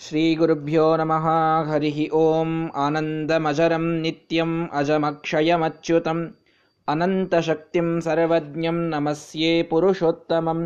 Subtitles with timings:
[0.00, 1.26] श्रीगुरुभ्यो नमः
[1.68, 6.22] हरिः ओम् आनन्दमजरं नित्यम् अजमक्षयमच्युतम्
[6.88, 10.62] अनन्तशक्तिं सर्वज्ञं नमस्ये पुरुषोत्तमम्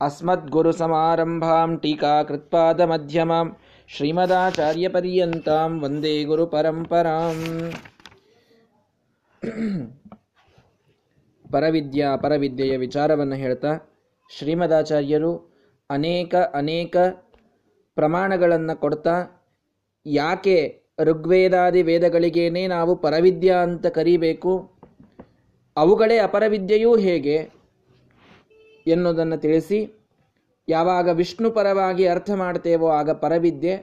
[0.00, 3.46] अस्मद्गुरुसमारम्भां टीकाकृत्पादमध्यमां
[3.90, 7.38] ಶ್ರೀಮದಾಚಾರ್ಯಪರ್ಯಂತಾಂ ವಂದೇ ಗುರು ಪರಂಪರಾಂ
[11.44, 13.72] ಪರವಿದ್ಯಾ ಪರವಿದ್ಯೆಯ ವಿಚಾರವನ್ನು ಹೇಳ್ತಾ
[14.30, 15.32] ಶ್ರೀಮದಾಚಾರ್ಯರು
[15.90, 16.96] ಅನೇಕ ಅನೇಕ
[17.97, 19.15] ಪ್ರಮಾಣಗಳನ್ನು ಕೊಡ್ತಾ,
[20.05, 20.57] ಯಾಕೆ
[20.99, 24.53] ಋಗ್ವೇದಾದಿ ವೇದಗಳಿಗೇನೆ ನಾವು ಪರವಿದ್ಯಾ ಅಂತ ಕರೀಬೇಕು,
[25.77, 27.37] ಅವುಗಳೇ ಅಪರವಿದ್ಯೆಯೂ ಹೇಗೆ
[28.87, 29.79] ಎನ್ನುವುದನ್ನು ತಿಳಿಸಿ,
[30.67, 33.75] ಯಾವಾಗ ವಿಷ್ಣು ಪರವಾಗಿ ಅರ್ಥ ಮಾಡ್ತೇವೋ ಆಗ ಪರವಿದ್ಯೆ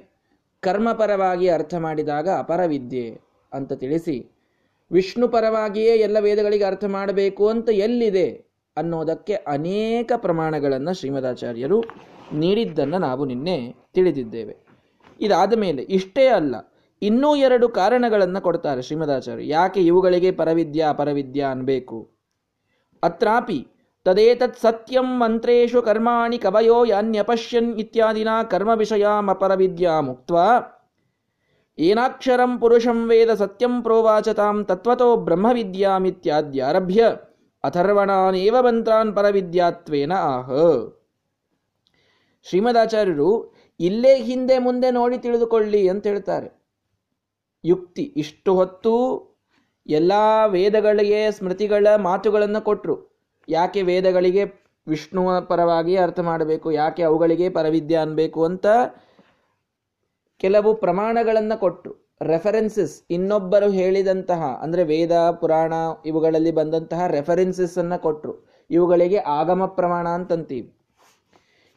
[0.62, 3.06] ಕರ್ಮಪರವಾಗಿ ಅರ್ಥ ಮಾಡಿದಾಗ ಅಪರವಿದ್ಯೆ
[3.52, 4.16] ಅಂತ ತಿಳಿಸಿ,
[4.90, 8.28] ವಿಷ್ಣು ಪರವಾಗಿಯೇ ಎಲ್ಲ ವೇದಗಳಿಗೆ ಅರ್ಥ ಮಾಡಬೇಕು ಅಂತ ಎಲ್ಲಿದೆ
[8.76, 11.78] ಅನ್ನೋದಕ್ಕೆ ಅನೇಕ ಪ್ರಮಾಣಗಳನ್ನು ಶ್ರೀಮದಾಚಾರ್ಯರು
[12.32, 14.54] ನೀಡಿದ್ದನ್ನು ನಾವು ನಿನ್ನೆ ತಿಳಿದಿದ್ದೇವೆ.
[15.20, 16.54] ಇದಾದ ಮೇಲೆ ಇಷ್ಟೇ ಅಲ್ಲ,
[17.02, 19.48] ಇನ್ನೂ ಎರಡು ಕಾರಣಗಳನ್ನು ಕೊಡ್ತಾರೆ ಶ್ರೀಮದಾಚಾರ್ಯ.
[19.48, 21.98] ಯಾಕೆ ಇವುಗಳಿಗೆ ಪರವಿದ್ಯಾ ಅಪರವಿದ್ಯಾ ಅನ್ಬೇಕು?
[23.02, 23.66] ಅತ್ರಾಪಿ,
[24.04, 30.32] ತದೇತತ್ ಸತ್ಯಂ ಮಂತ್ರೇಶು ಕರ್ಮಾಣಿ ಕವಯೋ ಯಾನ್ಯಪಶ್ಯನ್ ಇತ್ಯಾದಿನ ಕರ್ಮ ವಿಷಯಾಮಪರವಿದ್ಯಾ ಮುಕ್ತ
[31.78, 37.04] ಏನಾಕ್ಷರಂ ಪುರುಷಂ ವೇದ ಸತ್ಯಂ ಪ್ರೋವಾಚತಾಂ ತತ್ವತೋ ಬ್ರಹ್ಮವಿದ್ಯಾಮಿತ್ಯಾದ್ಯಾರಭ್ಯ.
[37.64, 40.50] ಅಥರ್ವಣಾನೇವ ಮಂತ್ರಾನ್ ಪರವಿದ್ಯಾತ್ವೇನ ಆಹ.
[42.46, 43.30] ಶ್ರೀಮದಾಚಾರ್ಯರು
[43.80, 46.48] ಇಲ್ಲೇ ಹಿಂದೆ ಮುಂದೆ ನೋಡಿ ತಿಳಿದುಕೊಳ್ಳಿ ಅಂತ ಹೇಳ್ತಾರೆ.
[47.64, 48.92] ಯುಕ್ತಿ, ಇಷ್ಟು ಹೊತ್ತು
[49.86, 50.12] ಎಲ್ಲ
[50.56, 52.96] ವೇದಗಳಿಗೆ ಸ್ಮೃತಿಗಳ ಮಾತುಗಳನ್ನು ಕೊಟ್ಟರು
[53.48, 54.44] ಯಾಕೆ ವೇದಗಳಿಗೆ
[54.86, 58.66] ವಿಷ್ಣುವ ಪರವಾಗಿ ಅರ್ಥ ಮಾಡಬೇಕು, ಯಾಕೆ ಅವುಗಳಿಗೆ ಪರವಿದ್ಯೆ ಅನ್ಬೇಕು ಅಂತ
[60.40, 61.92] ಕೆಲವು ಪ್ರಮಾಣಗಳನ್ನು ಕೊಟ್ಟರು
[62.32, 65.72] ರೆಫರೆನ್ಸಸ್ ಇನ್ನೊಬ್ಬರು ಹೇಳಿದಂತಹ, ಅಂದರೆ ವೇದ, ಪುರಾಣ
[66.06, 68.34] ಇವುಗಳಲ್ಲಿ ಬಂದಂತಹ ರೆಫರೆನ್ಸಸ್ ಅನ್ನು ಕೊಟ್ಟರು
[68.70, 70.68] ಇವುಗಳಿಗೆ ಆಗಮ ಪ್ರಮಾಣ ಅಂತಂತೀವಿ.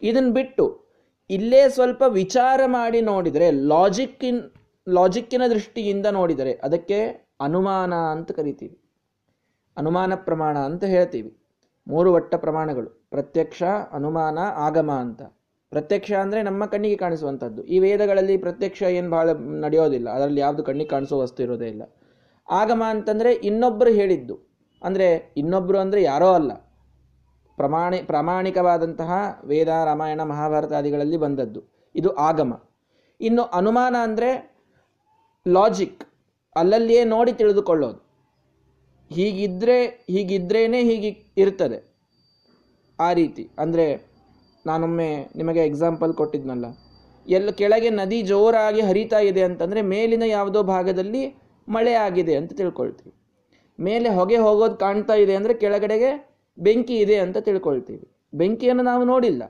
[0.02, 0.88] ಇದನ್ನ ಬಿಟ್ಟು
[1.30, 4.42] ಇಲ್ಲೇ ಸ್ವಲ್ಪ ವಿಚಾರ ಮಾಡಿ ನೋಡಿದರೆ ಲಾಜಿಕ್ ಇನ್
[4.90, 8.82] ಲಾಜಿಕ್ಕಿನ ದೃಷ್ಟಿಯಿಂದ ನೋಡಿದರೆ ಅದಕ್ಕೆ ಅನುಮಾನ ಅಂತ ಕರಿತೀವಿ.
[9.78, 11.38] ಅನುಮಾನ ಪ್ರಮಾಣ ಅಂತ ಹೇಳ್ತೀವಿ.
[11.88, 13.08] ಮೂರು ವಟ್ಟ ಪ್ರಮಾಣಗಳು.
[13.10, 15.22] ಪ್ರತ್ಯಕ್ಷ, ಅನುಮಾನ, ಆಗಮ ಅಂತ.
[15.70, 17.64] ಪ್ರತ್ಯಕ್ಷ ಅಂದರೆ ನಮ್ಮ ಕಣ್ಣಿಗೆ ಕಾಣಿಸುವಂಥದ್ದು.
[17.64, 20.10] ಈ ವೇದಗಳಲ್ಲಿ ಪ್ರತ್ಯಕ್ಷ ಏನು ಬಹಳ ನಡೆಯೋದಿಲ್ಲ.
[20.10, 21.84] ಅದರಲ್ಲಿ ಯಾವುದು ಕಣ್ಣಿಗೆ ಕಾಣಿಸೋ ವಸ್ತು ಇರೋದೇ ಇಲ್ಲ.
[22.50, 24.36] ಆಗಮ ಅಂತಂದರೆ ಇನ್ನೊಬ್ಬರು ಹೇಳಿದ್ದು.
[24.84, 26.52] ಅಂದರೆ ಇನ್ನೊಬ್ಬರು ಅಂದರೆ ಯಾರೋ ಅಲ್ಲ.
[27.58, 31.64] ಪ್ರಮಾಣಿ, ಪ್ರಾಮಾಣಿಕವಾದಂತಹ ವೇದ, ರಾಮಾಯಣ ಮಹಾಭಾರತಾದಿಗಳಲ್ಲಿ ಬಂದದ್ದು.
[31.96, 32.64] ಇದು ಆಗಮ.
[33.22, 34.58] ಇನ್ನು ಅನುಮಾನ ಅಂದರೆ
[35.48, 36.04] ಲಾಜಿಕ್
[36.56, 38.00] ಅಲ್ಲಲ್ಲಿಯೇ ನೋಡಿ ತಿಳಿದುಕೊಳ್ಳೋದು.
[39.12, 41.80] ಹೀಗಿದ್ರೆ, ಹೀಗಿದ್ರೇನೆ ಹೀಗೆ ಇರ್ತದೆ.
[43.00, 43.50] ಆ ರೀತಿ.
[43.60, 43.86] ಅಂದರೆ
[44.66, 46.66] ನಾನೊಮ್ಮೆ ನಿಮಗೆ ಎಕ್ಸಾಂಪಲ್ ಕೊಟ್ಟಿದ್ನಲ್ಲ.
[47.28, 51.36] ಎಲ್ಲ ಕೆಳಗೆ ನದಿ ಜೋರಾಗಿ ಹರಿತಾ ಇದೆ ಅಂತಂದರೆ ಮೇಲಿನ ಯಾವುದೋ ಭಾಗದಲ್ಲಿ
[51.68, 53.14] ಮಳೆ ಆಗಿದೆ ಅಂತ ತಿಳ್ಕೊಳ್ತೀವಿ.
[53.80, 58.08] ಮೇಲೆ ಹೊಗೆ ಹೋಗೋದು ಕಾಣ್ತಾ ಇದೆ ಅಂದರೆ ಕೆಳಗಡೆಗೆ ಬೆಂಕಿ ಇದೆ ಅಂತ ತಿಳ್ಕೊಳ್ತೀವಿ.
[58.34, 59.44] ಬೆಂಕಿಯನ್ನು ನಾವು ನೋಡಿಲ್ಲ.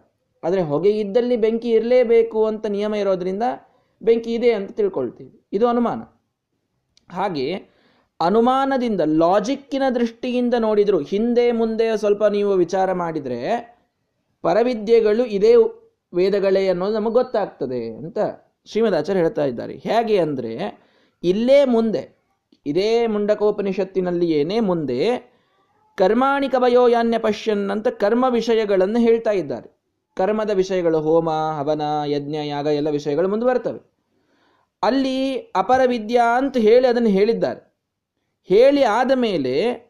[0.44, 3.44] ಆದರೆ ಹೊಗೆ ಇದ್ದಲ್ಲಿ ಬೆಂಕಿ ಇರಲೇಬೇಕು ಅಂತ ನಿಯಮ ಇರೋದ್ರಿಂದ
[4.02, 5.48] ಬೆಂಕಿ ಇದೆ ಅಂತ ತಿಳ್ಕೊಳ್ತೀವಿ.
[5.54, 6.02] ಇದು ಅನುಮಾನ.
[7.10, 7.78] ಹಾಗೆ
[8.20, 13.40] ಅನುಮಾನದಿಂದ ಲಾಜಿಕ್ಕಿನ ದೃಷ್ಟಿಯಿಂದ ನೋಡಿದರೂ, ಹಿಂದೆ ಮುಂದೆ ಸ್ವಲ್ಪ ನೀವು ವಿಚಾರ ಮಾಡಿದರೆ
[14.44, 15.56] ಪರವಿದ್ಯೆಗಳು ಇದೇ
[16.14, 18.18] ವೇದಗಳೇ ಅನ್ನೋದು ನಮಗೆ ಗೊತ್ತಾಗ್ತದೆ ಅಂತ
[18.66, 19.74] ಶ್ರೀಮದಾಚಾರ್ಯ ಹೇಳ್ತಾ ಇದ್ದಾರೆ.
[19.78, 20.54] ಹೇಗೆ ಅಂದರೆ,
[21.24, 22.18] ಇಲ್ಲೇ ಮುಂದೆ,
[22.66, 25.00] ಇದೇ ಮುಂಡಕೋಪನಿಷತ್ತಿನಲ್ಲಿ ಏನೇ ಮುಂದೆ
[25.98, 29.70] ಕರ್ಮಾಣಿ ಕವಯೋ ಯಾನ್ಯ ಪಶ್ಯನ್ ಅಂತ ಕರ್ಮ ವಿಷಯಗಳನ್ನು ಹೇಳ್ತಾ ಇದ್ದಾರೆ.
[30.16, 33.80] ಕರ್ಮದ ವಿಷಯಗಳು ಹೋಮ, ಹವನ, ಯಜ್ಞ, ಯಾಗ ಎಲ್ಲ ವಿಷಯಗಳು ಮುಂದುವರ್ತವೆ.
[34.84, 37.62] ಅಲ್ಲಿ ಅಪರ ವಿದ್ಯಾ ಅಂತ ಹೇಳಿ ಅದನ್ನು ಹೇಳಿದ್ದಾರೆ.
[38.48, 39.88] ಹೇಳಿ ಆದ ಮೇಲೆ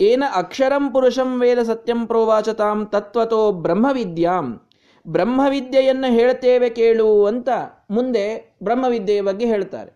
[0.00, 4.68] ಏನ ಅಕ್ಷರಂ ಪುರುಷಂ ವೇದ ಸತ್ಯಂ ಪ್ರೋವಾಚತಾಂ ತತ್ವತೋ ಬ್ರಹ್ಮವಿದ್ಯಾಂ.
[5.08, 7.48] ಬ್ರಹ್ಮವಿದ್ಯೆಯನ್ನು ಹೇಳ್ತೇವೆ ಕೇಳು ಅಂತ
[7.90, 9.92] ಮುಂದೆ ಬ್ರಹ್ಮವಿದ್ಯೆಯ ಬಗ್ಗೆ ಹೇಳ್ತಾರೆ.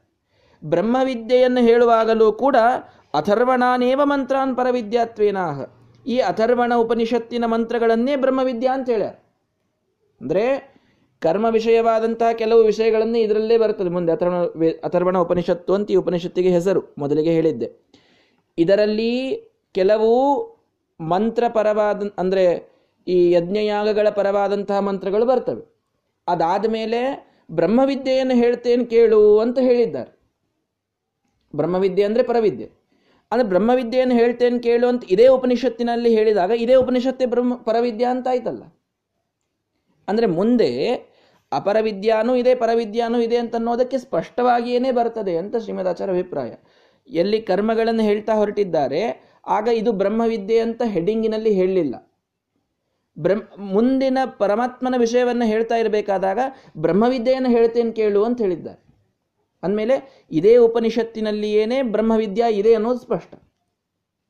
[0.65, 2.57] ಬ್ರಹ್ಮವಿದ್ಯೆಯನ್ನು ಹೇಳುವಾಗಲೂ ಕೂಡ
[3.15, 5.67] ಅಥರ್ವಣಾನೇವ ಮಂತ್ರಾನ್ ಪರವಿದ್ಯಾತ್ವೇನಾಹ.
[6.07, 9.15] ಈ ಅಥರ್ವಣ ಉಪನಿಷತ್ತಿನ ಮಂತ್ರಗಳನ್ನೇ ಬ್ರಹ್ಮವಿದ್ಯ ಅಂತ ಹೇಳ್ಯಾರ.
[10.21, 10.75] ಅಂದರೆ
[11.21, 13.89] ಕರ್ಮ ವಿಷಯವಾದಂತಹ ಕೆಲವು ವಿಷಯಗಳನ್ನೇ ಇದರಲ್ಲೇ ಬರ್ತದೆ.
[13.89, 14.43] ಮುಂದೆ ಅಥರ್ವಣ
[14.85, 16.95] ಅಥರ್ವಣ ಉಪನಿಷತ್ತು ಅಂತ ಈ ಉಪನಿಷತ್ತಿಗೆ ಹೆಸರು.
[16.99, 17.69] ಮೊದಲಿಗೆ ಹೇಳಿದ್ದೆ.
[18.59, 19.13] ಇದರಲ್ಲಿ
[19.75, 20.11] ಕೆಲವು
[21.01, 22.45] ಮಂತ್ರ ಪರವಾದ, ಅಂದರೆ
[23.09, 25.63] ಈ ಯಜ್ಞಯಾಗಗಳ ಪರವಾದಂತಹ ಮಂತ್ರಗಳು ಬರ್ತವೆ.
[26.29, 27.01] ಅದಾದ ಮೇಲೆ
[27.51, 30.11] ಬ್ರಹ್ಮವಿದ್ಯೆಯನ್ನು ಹೇಳ್ತೇನೆ ಕೇಳು ಅಂತ ಹೇಳಿದ್ದಾರೆ.
[31.55, 32.84] ಬ್ರಹ್ಮವಿದ್ಯೆ ಅಂದರೆ ಪರವಿದ್ಯೆ.
[33.33, 38.63] ಅಂದರೆ ಬ್ರಹ್ಮವಿದ್ಯೆಯನ್ನು ಹೇಳ್ತೇನೆ ಕೇಳು ಅಂತ ಇದೇ ಉಪನಿಷತ್ತಿನಲ್ಲಿ ಹೇಳಿದಾಗ ಇದೇ ಉಪನಿಷತ್ತೇ ಬ್ರಹ್ಮ ಪರವಿದ್ಯಾ ಅಂತ ಆಯ್ತಲ್ಲ.
[40.09, 40.71] ಅಂದರೆ ಮುಂದೆ
[41.53, 46.53] ಅಪರವಿದ್ಯಾನೂ ಇದೆ, ಪರವಿದ್ಯಾನೂ ಇದೆ ಅಂತ ಅನ್ನೋದಕ್ಕೆ ಸ್ಪಷ್ಟವಾಗಿಯೇ ಬರ್ತದೆ ಅಂತ ಶ್ರೀಮದಾಚಾರ್ಯ ಅಭಿಪ್ರಾಯ.
[47.09, 49.03] ಎಲ್ಲಿ ಕರ್ಮಗಳನ್ನು ಹೇಳ್ತಾ ಹೊರಟಿದ್ದಾರೆ,
[49.47, 51.95] ಆಗ ಇದು ಬ್ರಹ್ಮವಿದ್ಯೆ ಅಂತ ಹೆಡಿಂಗಿನಲ್ಲಿ ಹೇಳಲಿಲ್ಲ
[53.17, 53.43] ಬ್ರಹ್ಮ
[53.75, 56.41] ಮುಂದಿನ ಪರಮಾತ್ಮನ ವಿಷಯವನ್ನು ಹೇಳ್ತಾ ಇರಬೇಕಾದಾಗ
[56.85, 58.81] ಬ್ರಹ್ಮವಿದ್ಯೆಯನ್ನು ಹೇಳ್ತೇನೆ ಕೇಳು ಅಂತ ಹೇಳಿದ್ದಾರೆ.
[59.65, 63.35] ಅಂದಮೇಲೆ ಇದೇ ಉಪನಿಷತ್ತಿನಲ್ಲಿಯೇನೇ ಬ್ರಹ್ಮವಿದ್ಯಾ ಇದೆ ಅನ್ನೋದು ಸ್ಪಷ್ಟ.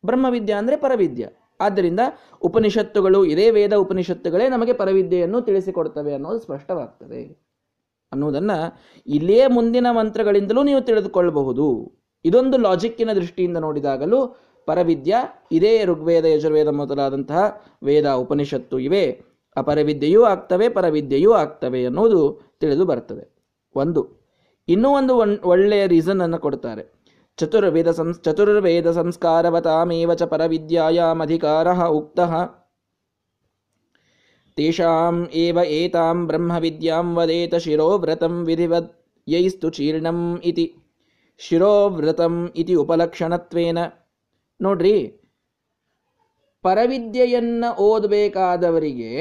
[0.06, 1.28] ಬ್ರಹ್ಮವಿದ್ಯಾ ಅಂದರೆ ಪರವಿದ್ಯಾ.
[1.60, 2.00] ಆದ್ದರಿಂದ
[2.42, 7.44] ಉಪನಿಷತ್ತುಗಳು ಇದೇ ವೇದ ಉಪನಿಷತ್ತುಗಳೇ ನಮಗೆ ಪರವಿದ್ಯೆಯನ್ನು ತಿಳಿಸಿಕೊಡ್ತವೆ ಅನ್ನೋದು ಸ್ಪಷ್ಟವಾಗ್ತದೆ.
[8.12, 11.92] ಅನ್ನೋದನ್ನು ಇಲ್ಲೇ ಮುಂದಿನ ಮಂತ್ರಗಳಿಂದಲೂ ನೀವು ತಿಳಿದುಕೊಳ್ಳಬಹುದು.
[12.24, 15.14] ಇದೊಂದು ಲಾಜಿಕ್ಕಿನ ದೃಷ್ಟಿಯಿಂದ ನೋಡಿದಾಗಲೂ ಪರವಿದ್ಯ,
[15.52, 19.22] ಇದೇ ಋಗ್ವೇದ, ಯಜುರ್ವೇದ ಮೊದಲಾದಂತಹ ವೇದ ಉಪನಿಷತ್ತು ಇವೆ.
[19.56, 23.36] ಅಪರವಿದ್ಯೆಯೂ ಆಗ್ತವೆ, ಪರವಿದ್ಯೆಯೂ ಆಗ್ತವೆ ಅನ್ನೋದು ತಿಳಿದು ಬರ್ತದೆ.
[23.74, 24.23] ಒಂದು.
[24.68, 25.14] ಇನ್ನೂ ಒಂದು
[25.44, 26.82] ಒಳ್ಳೆಯ ರೀಸನ್ ಅನ್ನು ಕೊಡ್ತಾರೆ.
[27.38, 32.20] ಚತುರ್ವೇದ ಸಂಸ್ ಚತುರ್ವೇದ ಸಂಸ್ಕಾರವತಾಮೇವ ಚ ಪರವಿದ್ಯಾಯಾಮಧಿಕಾರ ಉಕ್ತ.
[34.56, 38.90] ತೇಷಾಂ ಏವ ಏತಾಂ ಬ್ರಹ್ಮವಿದ್ಯಾಂ ವದೇತ ಶಿರೋವ್ರತಂ ವಿಧಿವದ್
[39.26, 40.66] ಯೈಸ್ತು ಚೀರ್ಣಂ ಇತಿ.
[41.40, 43.78] ಶಿರೋವ್ರತಂ ಇತಿ ಉಪಲಕ್ಷಣತ್ವೇನ.
[44.60, 44.96] ನೋಡ್ರಿ,
[46.64, 49.12] ಪರವಿದ್ಯೆಯನ್ನು ಓದಬೇಕಾದವರಿಗೆ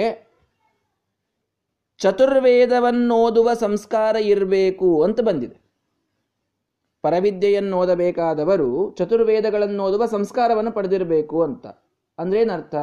[2.00, 5.58] ಚತುರ್ವೇದವನ್ನೋದುವ ಸಂಸ್ಕಾರ ಇರಬೇಕು ಅಂತ ಬಂದಿದೆ.
[7.02, 11.66] ಪರವಿದ್ಯೆಯನ್ನು ಓದಬೇಕಾದವರು ಚತುರ್ವೇದಗಳನ್ನು ಓದುವ ಸಂಸ್ಕಾರವನ್ನು ಪಡೆದಿರಬೇಕು ಅಂತ.
[12.18, 12.76] ಅಂದ್ರೆ ಏನರ್ಥ?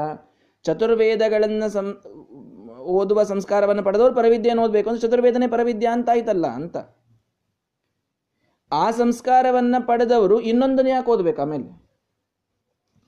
[0.65, 1.87] ಚತುರ್ವೇದಗಳನ್ನು ಸಂ,
[2.99, 6.77] ಓದುವ ಸಂಸ್ಕಾರವನ್ನು ಪಡೆದವರು ಪರವಿದ್ಯೆಯನ್ನು ಓದಬೇಕು ಅಂದ್ರೆ ಚತುರ್ವೇದನೆ ಪರವಿದ್ಯ ಅಂತ ಆಯ್ತಲ್ಲ ಅಂತ.
[8.73, 11.69] ಆ ಸಂಸ್ಕಾರವನ್ನ ಪಡೆದವರು ಇನ್ನೊಂದನ್ನು ಯಾಕೆ ಓದಬೇಕು ಆಮೇಲೆ?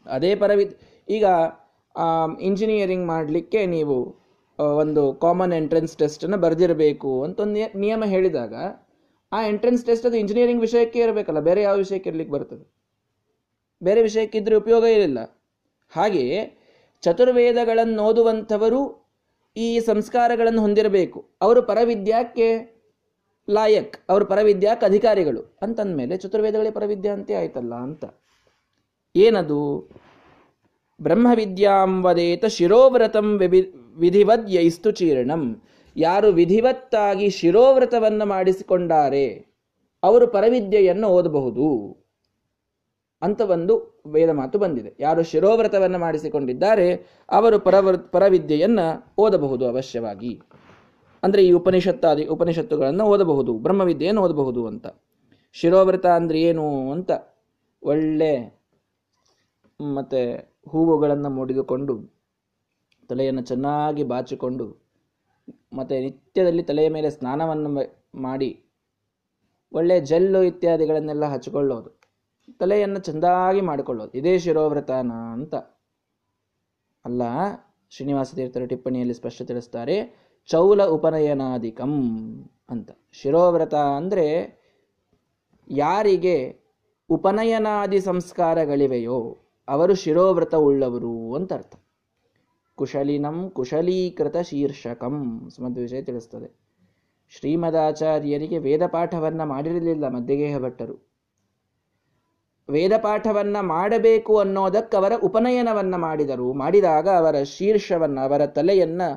[0.07, 0.75] ಅದೇ ಪರವಿದ್,
[1.09, 1.27] ಈಗ
[2.41, 3.99] ಇಂಜಿನಿಯರಿಂಗ್ ಮಾಡಲಿಕ್ಕೆ ನೀವು
[4.83, 8.55] ಒಂದು ಕಾಮನ್ ಎಂಟ್ರೆನ್ಸ್ ಟೆಸ್ಟನ್ನು ಬರೆದಿರಬೇಕು ಅಂತ ಒಂದು ನಿಯಮ ಹೇಳಿದಾಗ,
[9.33, 12.65] ಆ ಎಂಟ್ರೆನ್ಸ್ ಟೆಸ್ಟ್ ಅದು ಇಂಜಿನಿಯರಿಂಗ್ ವಿಷಯಕ್ಕೆ ಇರಬೇಕಲ್ಲ, ಬೇರೆ ಯಾವ ವಿಷಯಕ್ಕೆ ಇರಲಿಕ್ಕೆ ಬರ್ತದೆ?
[13.83, 15.21] ಬೇರೆ ವಿಷಯಕ್ಕೆ ಇದ್ರೆ ಉಪಯೋಗ ಇರಲಿಲ್ಲ.
[15.93, 16.59] ಹಾಗೆಯೇ
[17.03, 18.81] ಚತುರ್ವೇದಗಳನ್ನು ಓದುವಂಥವರು
[19.57, 21.19] ಈ ಸಂಸ್ಕಾರಗಳನ್ನು ಹೊಂದಿರಬೇಕು.
[21.43, 22.49] ಅವರು ಪರವಿದ್ಯಾಕ್ಕೆ
[23.49, 28.05] ಲಾಯಕ್, ಅವರು ಪರವಿದ್ಯಾಕ್ಕೆ ಅಧಿಕಾರಿಗಳು ಅಂತಂದ್ಮೇಲೆ ಚತುರ್ವೇದಗಳೇ ಪರವಿದ್ಯಾ ಅಂತೆ ಆಯ್ತಲ್ಲ ಅಂತ.
[29.15, 29.61] ಏನದು?
[31.03, 33.29] ಬ್ರಹ್ಮವಿದ್ಯಾಂವದೇತ ಶಿರೋವ್ರತಂ
[34.03, 35.43] ವಿಧಿವದ್ ಯೈಸ್ತು ಚೀರ್ಣಂ.
[35.97, 39.27] ಯಾರು ವಿಧಿವತ್ತಾಗಿ ಶಿರೋವ್ರತವನ್ನು ಮಾಡಿಸಿಕೊಂಡಾರೆ,
[40.03, 41.69] ಅವರು ಪರವಿದ್ಯೆಯನ್ನು ಓದಬಹುದು
[43.23, 43.75] ಅಂತ ಒಂದು
[44.15, 44.91] ವೇದ ಮಾತು ಬಂದಿದೆ.
[45.01, 46.87] ಯಾರು ಶಿರೋವ್ರತವನ್ನು ಮಾಡಿಸಿಕೊಂಡಿದ್ದಾರೆ,
[47.31, 48.87] ಅವರು ಪರವರ್, ಪರವಿದ್ಯೆಯನ್ನು
[49.19, 50.33] ಓದಬಹುದು ಅವಶ್ಯವಾಗಿ.
[51.23, 54.87] ಅಂದರೆ ಈ ಉಪನಿಷತ್ತಾದಿ, ಉಪನಿಷತ್ತುಗಳನ್ನು ಓದಬಹುದು, ಬ್ರಹ್ಮವಿದ್ಯೆಯನ್ನು ಓದಬಹುದು ಅಂತ.
[55.57, 57.11] ಶಿರೋವ್ರತ ಅಂದ್ರೆ ಏನು ಅಂತ
[57.83, 58.33] ಒಳ್ಳೆ,
[59.81, 60.23] ಮತ್ತೆ
[60.67, 61.95] ಹೂವುಗಳನ್ನು ಮುಡಿದುಕೊಂಡು
[63.11, 64.67] ತಲೆಯನ್ನು ಚೆನ್ನಾಗಿ ಬಾಚಿಕೊಂಡು
[65.73, 67.71] ಮತ್ತು ನಿತ್ಯದಲ್ಲಿ ತಲೆಯ ಮೇಲೆ ಸ್ನಾನವನ್ನು
[68.15, 68.51] ಮಾಡಿ
[69.73, 71.91] ಒಳ್ಳೆಯ ಜಲ್ಲು ಇತ್ಯಾದಿಗಳನ್ನೆಲ್ಲ ಹಚ್ಚಿಕೊಳ್ಳೋದು
[72.61, 74.13] ತಲೆಯನ್ನು ಚೆಂದಾಗಿ ಮಾಡಿಕೊಳ್ಳೋದು.
[74.19, 75.55] ಇದೇ ಶಿರೋವ್ರತನ ಅಂತ.
[77.05, 77.23] ಅಲ್ಲ,
[77.91, 79.97] ಶ್ರೀನಿವಾಸ ತೀರ್ಥರ ಟಿಪ್ಪಣಿಯಲ್ಲಿ ಸ್ಪಷ್ಟ ತಿಳಿಸ್ತಾರೆ,
[80.49, 81.95] ಚೌಲ ಉಪನಯನಾಧಿಕಂ
[82.71, 82.91] ಅಂತ.
[83.13, 84.27] ಶಿರೋವ್ರತ ಅಂದರೆ
[85.71, 86.37] ಯಾರಿಗೆ
[87.11, 89.39] ಉಪನಯನಾದಿ ಸಂಸ್ಕಾರಗಳಿವೆಯೋ
[89.69, 91.75] ಅವರು ಶಿರೋವ್ರತ ಉಳ್ಳವರು ಅಂತ ಅರ್ಥ
[92.75, 95.15] ಕುಶಲಿನಂ ಕುಶಲೀಕೃತ ಶೀರ್ಷಕಂ
[95.75, 96.49] ವಿಷಯ ತಿಳಿಸ್ತದೆ.
[97.29, 100.97] ಶ್ರೀಮದಾಚಾರ್ಯರಿಗೆ ವೇದ ಪಾಠವನ್ನ ಮಾಡಿರಲಿಲ್ಲ ಮಧ್ಯಗೇಹ ಭಟ್ಟರು
[102.69, 106.53] ವೇದ ಪಾಠವನ್ನ ಮಾಡಬೇಕು ಅನ್ನೋದಕ್ಕೆ ಅವರ ಉಪನಯನವನ್ನ ಮಾಡಿದರು.
[106.53, 109.09] ಮಾಡಿದಾಗ ಅವರ ಶೀರ್ಷವನ್ನ, ಅವರ ತಲೆಯನ್ನು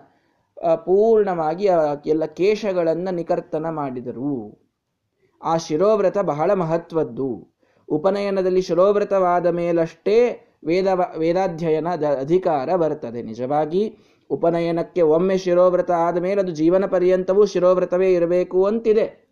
[0.86, 1.66] ಪೂರ್ಣವಾಗಿ
[2.06, 4.34] ಎಲ್ಲ ಕೇಶಗಳನ್ನು ನಿಕರ್ತನ ಮಾಡಿದರು.
[5.42, 7.30] ಆ ಶಿರೋವ್ರತ ಬಹಳ ಮಹತ್ವದ್ದು.
[7.90, 10.88] ಉಪನಯನದಲ್ಲಿ ಶಿರೋವ್ರತವಾದ ಮೇಲಷ್ಟೇ ವೇದ
[11.18, 11.88] ವೇದಾಧ್ಯಯನ
[12.20, 13.98] ಅಧಿಕಾರ ಬರ್ತದೆ ನಿಜವಾಗಿ,
[14.30, 19.26] ಉಪನಯನಕ್ಕೆ ಒಮ್ಮೆ ಶಿರೋವ್ರತ ಆದ ಮೇಲೆ ಅದು ಜೀವನ ಪರ್ಯಂತವೂ ಶಿರೋವ್ರತವೇ ಇರಬೇಕು ಅಂತಿದೆ.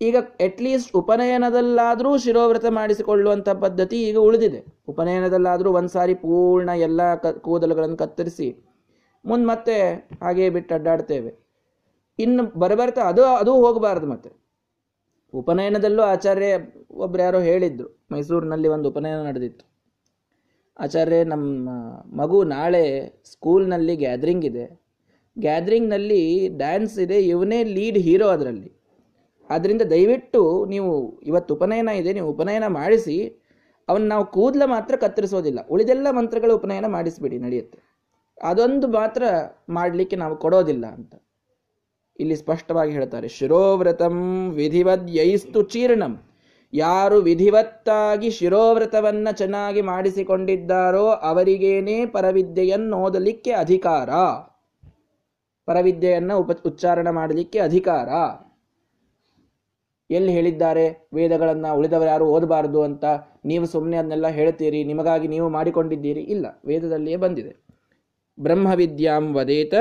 [0.00, 4.64] ಈಗ ಅಟ್ಲೀಸ್ಟ್ ಉಪನಯನದಲ್ಲಾದರೂ ಶಿರೋವ್ರತ ಮಾಡಿಸಿಕೊಳ್ಳುವಂಥ ಪದ್ಧತಿ ಈಗ ಉಳಿದಿದೆ.
[4.88, 8.48] ಉಪನಯನದಲ್ಲಾದರೂ ಒಂದ್ಸಾರಿ ಪೂರ್ಣ ಎಲ್ಲ ಕ, ಕೂದಲುಗಳನ್ನು ಕತ್ತರಿಸಿ
[9.24, 9.76] ಮುಂದೆ ಮತ್ತೆ
[10.22, 11.38] ಹಾಗೇ ಬಿಟ್ಟು ಅಡ್ಡಾಡ್ತೇವೆ.
[12.18, 14.41] ಇನ್ನು ಬರಬರ್ತಾ ಅದು ಅದು ಹೋಗಬಾರ್ದು ಮತ್ತೆ.
[15.34, 16.58] ಉಪನಯನದಲ್ಲೂ ಆಚಾರ್ಯ
[16.90, 18.06] ಒಬ್ರು ಯಾರೋ ಹೇಳಿದ್ರು.
[18.12, 19.64] ಮೈಸೂರಿನಲ್ಲಿ ಒಂದು ಉಪನಯನ ನಡೆದಿತ್ತು.
[20.78, 21.68] ಆಚಾರ್ಯ, ನಮ್ಮ
[22.20, 22.84] ಮಗು ನಾಳೆ
[23.24, 24.82] ಸ್ಕೂಲ್ನಲ್ಲಿ ಗ್ಯಾದ್ರಿಂಗ್ ಇದೆ.
[25.38, 28.72] ಗ್ಯಾದ್ರಿಂಗ್ನಲ್ಲಿ ಡ್ಯಾನ್ಸ್ ಇದೆ, ಇವನೇ ಲೀಡ್ ಹೀರೋ ಅದರಲ್ಲಿ.
[29.50, 33.42] ಆದ್ದರಿಂದ ದಯವಿಟ್ಟು ನೀವು ಇವತ್ತು ಉಪನಯನ ಇದೆ, ನೀವು ಉಪನಯನ ಮಾಡಿಸಿ,
[33.88, 35.66] ಅವನ್ನ ನಾವು ಕೂದಲ ಮಾತ್ರ ಕತ್ತರಿಸೋದಿಲ್ಲ.
[35.70, 37.78] ಉಳಿದೆಲ್ಲ ಮಂತ್ರಗಳ ಉಪನಯನ ಮಾಡಿಸ್ಬಿಡಿ, ನಡೆಯುತ್ತೆ.
[38.42, 39.22] ಅದೊಂದು ಮಾತ್ರ
[39.68, 41.14] ಮಾಡಲಿಕ್ಕೆ ನಾವು ಕೊಡೋದಿಲ್ಲ ಅಂತ.
[42.22, 44.16] ಇಲ್ಲಿ ಸ್ಪಷ್ಟವಾಗಿ ಹೇಳ್ತಾರೆ, ಶಿರೋವ್ರತಂ
[44.50, 46.14] ವಿಧಿವದ್ ಯೈಸ್ತು ಚೀರ್ಣಂ.
[46.72, 54.10] ಯಾರು ವಿಧಿವತ್ತಾಗಿ ಶಿರೋವ್ರತವನ್ನ ಚೆನ್ನಾಗಿ ಮಾಡಿಸಿಕೊಂಡಿದ್ದಾರೋ ಅವರಿಗೇನೇ ಪರವಿದ್ಯೆಯನ್ನು ಓದಲಿಕ್ಕೆ ಅಧಿಕಾರ.
[55.68, 58.08] ಪರವಿದ್ಯೆಯನ್ನ ಉಪ, ಉಚ್ಚಾರಣ ಮಾಡಲಿಕ್ಕೆ ಅಧಿಕಾರ.
[60.10, 63.04] ಎಲ್ಲಿ ಹೇಳಿದ್ದಾರೆ, ವೇದಗಳನ್ನ ಉಳಿದವರು ಯಾರು ಓದಬಾರದು ಅಂತ
[63.44, 66.22] ನೀವು ಸುಮ್ಮನೆ ಅದನ್ನೆಲ್ಲ ಹೇಳ್ತೀರಿ, ನಿಮಗಾಗಿ ನೀವು ಮಾಡಿಕೊಂಡಿದ್ದೀರಿ?
[66.34, 67.52] ಇಲ್ಲ, ವೇದದಲ್ಲಿಯೇ ಬಂದಿದೆ.
[68.38, 69.74] ಬ್ರಹ್ಮವಿದ್ಯಾಂ ವದೇತ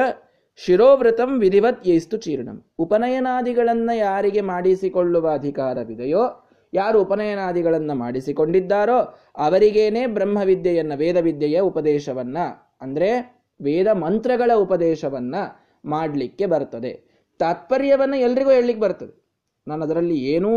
[0.56, 2.66] ಶಿರೋವ್ರತಂ ವಿಧಿವತ್ ಯೈಸ್ತು ಚೀರ್ಣಂ.
[2.78, 9.00] ಉಪನಯನಾದಿಗಳನ್ನು ಯಾರಿಗೆ ಮಾಡಿಸಿಕೊಳ್ಳುವ ಅಧಿಕಾರವಿದೆಯೋ, ಯಾರು ಉಪನಯನಾದಿಗಳನ್ನು ಮಾಡಿಸಿಕೊಂಡಿದ್ದಾರೋ,
[9.36, 12.38] ಅವರಿಗೇನೆ ಬ್ರಹ್ಮವಿದ್ಯೆಯನ್ನ, ವೇದವಿದ್ಯೆಯ ಉಪದೇಶವನ್ನ,
[12.82, 15.36] ಅಂದರೆ ವೇದ ಮಂತ್ರಗಳ ಉಪದೇಶವನ್ನ
[15.86, 17.04] ಮಾಡಲಿಕ್ಕೆ ಬರ್ತದೆ.
[17.40, 19.22] ತಾತ್ಪರ್ಯವನ್ನು ಎಲ್ರಿಗೂ ಹೇಳಲಿಕ್ಕೆ ಬರ್ತದೆ.
[19.68, 20.52] ನಾನು ಅದರಲ್ಲಿ ಏನೂ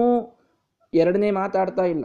[0.94, 2.04] ಎರಡನೇ ಮಾತಾಡ್ತಾ ಇಲ್ಲ.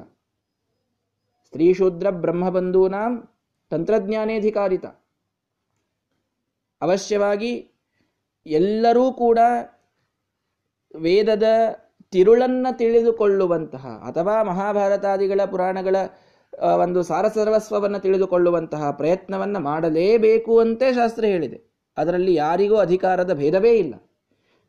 [1.45, 3.29] ಸ್ತ್ರೀ ಶೂದ್ರ ಬ್ರಹ್ಮಬಂಧೂನಾಂ
[3.69, 4.85] ತಂತ್ರಜ್ಞಾನೇಧಿಕಾರಿತ.
[6.81, 7.71] ಅವಶ್ಯವಾಗಿ
[8.45, 9.39] ಎಲ್ಲರೂ ಕೂಡ
[10.95, 11.43] ವೇದದ
[12.11, 15.95] ತಿರುಳನ್ನು ತಿಳಿದುಕೊಳ್ಳುವಂತಹ ಅಥವಾ ಮಹಾಭಾರತಾದಿಗಳ ಪುರಾಣಗಳ
[16.79, 21.59] ಒಂದು ಸಾರಸರ್ವಸ್ವವನ್ನು ತಿಳಿದುಕೊಳ್ಳುವಂತಹ ಪ್ರಯತ್ನವನ್ನ ಮಾಡಲೇಬೇಕು ಅಂತೇ ಶಾಸ್ತ್ರ ಹೇಳಿದೆ.
[21.97, 23.93] ಅದರಲ್ಲಿ ಯಾರಿಗೂ ಅಧಿಕಾರದ ಭೇದವೇ ಇಲ್ಲ.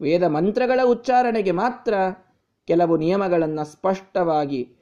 [0.01, 1.95] ವೇದ ಮಂತ್ರಗಳ ಉಚ್ಚಾರಣೆಗೆ ಮಾತ್ರ
[2.67, 4.77] ಕೆಲವು ನಿಯಮಗಳನ್ನು ಸ್ಪಷ್ಟವಾಗಿ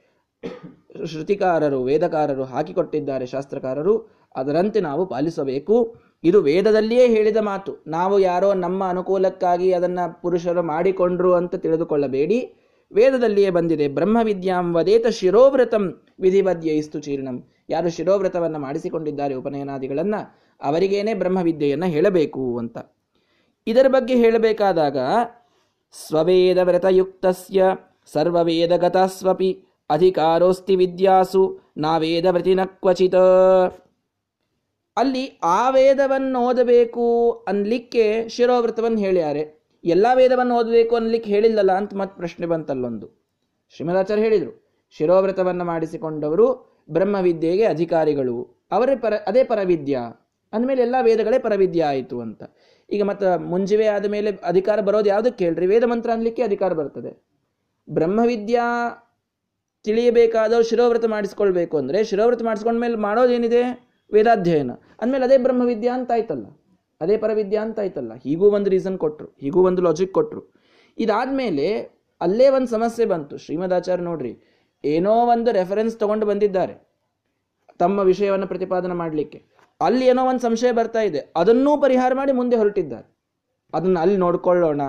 [1.05, 4.09] ಶ್ರುತಿಕಾರರು, ವೇದಕಾರರು ಹಾಕಿಕೊಟ್ಟಿದ್ದಾರೆ ಶಾಸ್ತ್ರಕಾರರು.
[4.35, 5.95] ಅದರಂತೆ ನಾವು ಪಾಲಿಸಬೇಕು.
[6.23, 7.83] ಇದು ವೇದದಲ್ಲಿಯೇ ಹೇಳಿದ ಮಾತು.
[7.87, 12.53] ನಾವು ಯಾರೋ ನಮ್ಮ ಅನುಕೂಲಕ್ಕಾಗಿ ಅದನ್ನು ಪುರುಷರು ಮಾಡಿಕೊಂಡ್ರು ಅಂತ ತಿಳಿದುಕೊಳ್ಳಬೇಡಿ.
[12.91, 17.47] ವೇದದಲ್ಲಿಯೇ ಬಂದಿದೆ, ಬ್ರಹ್ಮವಿದ್ಯಾಂ ವದೇತ ಶಿರೋವ್ರತಂ ವಿಧಿವದ್ಯ ಇಸ್ತು ಚೀರ್ಣಂ.
[17.69, 22.77] ಯಾರು ಶಿರೋವ್ರತವನ್ನು ಮಾಡಿಸಿಕೊಂಡಿದ್ದಾರೆ ಉಪನಯನಾದಿಗಳನ್ನು, ಅವರಿಗೇನೆ ಬ್ರಹ್ಮವಿದ್ಯೆಯನ್ನು ಹೇಳಬೇಕು ಅಂತ.
[23.67, 24.97] ಇದರ ಬಗ್ಗೆ ಹೇಳಬೇಕಾದಾಗ
[26.07, 27.63] ಸ್ವವೇದ ವ್ರತಯುಕ್ತಸ್ಯ
[28.13, 33.15] ಸರ್ವವೇದಗತಸ್ವಪಿ ಅಧಿಕಾರೋಸ್ತಿ ವಿದ್ಯಾಸು ನಾವೇದ ವ್ರತಿನ ಕ್ವಚಿತ
[34.99, 39.63] ಅಲ್ಲಿ ಆ ವೇದವನ್ನು ಓದಬೇಕು ಅನ್ಲಿಕ್ಕೆ ಶಿರೋವೃತವನ್ನು ಹೇಳ್ಯಾರೆ.
[39.83, 43.07] ಎಲ್ಲ ವೇದವನ್ನು ಓದಬೇಕು ಅನ್ಲಿಕ್ಕೆ ಹೇಳಿಲ್ಲಲ್ಲ ಅಂತ ಮತ್ತೆ ಪ್ರಶ್ನೆ ಬಂತಲ್ಲೊಂದು.
[43.75, 46.47] ಶ್ರೀಮದಾಚಾರ್ಯ ಹೇಳಿದರು ಶಿರೋವ್ರತವನ್ನು ಮಾಡಿಸಿಕೊಂಡವರು
[46.89, 48.67] ಬ್ರಹ್ಮವಿದ್ಯೆಗೆ ಅಧಿಕಾರಿಗಳು.
[48.71, 50.29] ಅವರೇ ಪರ, ಅದೇ ಪರವಿದ್ಯಾ.
[50.53, 52.43] ಅಂದಮೇಲೆ ಎಲ್ಲ ವೇದಗಳೇ ಪರವಿದ್ಯ ಆಯಿತು ಅಂತ.
[52.89, 57.11] ಈಗ ಮತ್ತೆ ಮುಂಜಿವೆ ಆದ ಮೇಲೆ ಅಧಿಕಾರ ಬರೋದು ಯಾವುದಕ್ಕೆ ಹೇಳ್ರಿ ವೇದ ಮಂತ್ರ ಅನ್ಲಿಕ್ಕೆ ಅಧಿಕಾರ ಬರ್ತದೆ.
[57.89, 58.65] ಬ್ರಹ್ಮವಿದ್ಯಾ
[59.83, 63.88] ತಿಳಿಯಬೇಕಾದವ್ರು ಶಿರೋವ್ರತ ಮಾಡಿಸ್ಕೊಳ್ಬೇಕು ಅಂದರೆ ಶಿರೋವ್ರತ ಮಾಡಿಸ್ಕೊಂಡ್ಮೇಲೆ ಮಾಡೋದೇನಿದೆ?
[64.13, 64.71] ವೇದಾಧ್ಯಯನ.
[65.01, 66.45] ಅಂದಮೇಲೆ ಅದೇ ಬ್ರಹ್ಮವಿದ್ಯಾ ಅಂತ ಆಯ್ತಲ್ಲ.
[67.01, 68.13] ಅದೇ ಪರವಿದ್ಯಾ ಅಂತ ಆಯ್ತಲ್ಲ.
[68.23, 70.41] ಹೀಗೂ ಒಂದು ರೀಸನ್ ಕೊಟ್ಟರು ಹೀಗೂ ಒಂದು ಲಾಜಿಕ್ ಕೊಟ್ಟರು
[70.97, 71.67] ಇದಾದ ಮೇಲೆ
[72.21, 73.35] ಅಲ್ಲೇ ಒಂದು ಸಮಸ್ಯೆ ಬಂತು.
[73.37, 74.33] ಶ್ರೀಮದಾಚಾರ್ಯ ನೋಡ್ರಿ,
[74.83, 76.75] ಏನೋ ಒಂದು ರೆಫರೆನ್ಸ್ ತಗೊಂಡು ಬಂದಿದ್ದಾರೆ
[77.79, 79.39] ತಮ್ಮ ವಿಷಯವನ್ನು ಪ್ರತಿಪಾದನೆ ಮಾಡಲಿಕ್ಕೆ.
[79.81, 81.21] ಅಲ್ಲಿ ಏನೋ ಒಂದು ಸಂಶಯ ಬರ್ತಾ ಇದೆ.
[81.35, 83.07] ಅದನ್ನೂ ಪರಿಹಾರ ಮಾಡಿ ಮುಂದೆ ಹೊರಟಿದ್ದಾರೆ.
[83.73, 84.81] ಅದನ್ನ ಅಲ್ಲಿ ನೋಡ್ಕೊಳ್ಳೋಣ.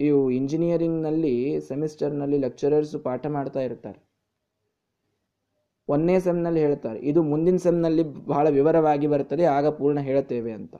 [0.00, 1.34] ಇವು ಇಂಜಿನಿಯರಿಂಗ್ನಲ್ಲಿ
[1.68, 4.00] ಸೆಮಿಸ್ಟರ್ನಲ್ಲಿ ಲೆಕ್ಚರರ್ಸ್ ಪಾಠ ಮಾಡ್ತಾ ಇರ್ತಾರೆ.
[5.88, 10.74] ಒಂದನೇ ಸೆಮ್ನಲ್ಲಿ ಹೇಳ್ತಾರೆ, ಇದು ಮುಂದಿನ ಸೆಮ್ನಲ್ಲಿ ಬಹಳ ವಿವರವಾಗಿ ಬರ್ತದೆ ಆಗ ಪೂರ್ಣ ಹೇಳ್ತೇವೆ ಅಂತ.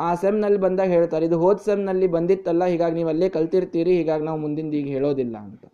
[0.00, 4.74] ಆ ಸೆಮ್ನಲ್ಲಿ ಬಂದಾಗ ಹೇಳ್ತಾರೆ, ಇದು ಹೋದ್ ಸೆಮ್ನಲ್ಲಿ ಬಂದಿತ್ತಲ್ಲ, ಹೀಗಾಗಿ ನೀವು ಅಲ್ಲೇ ಕಲ್ತಿರ್ತೀರಿ, ಹೀಗಾಗಿ ನಾವು ಮುಂದಿಂದ
[4.74, 5.64] ಈಗ ಹೇಳೋದಿಲ್ಲ ಅಂತ.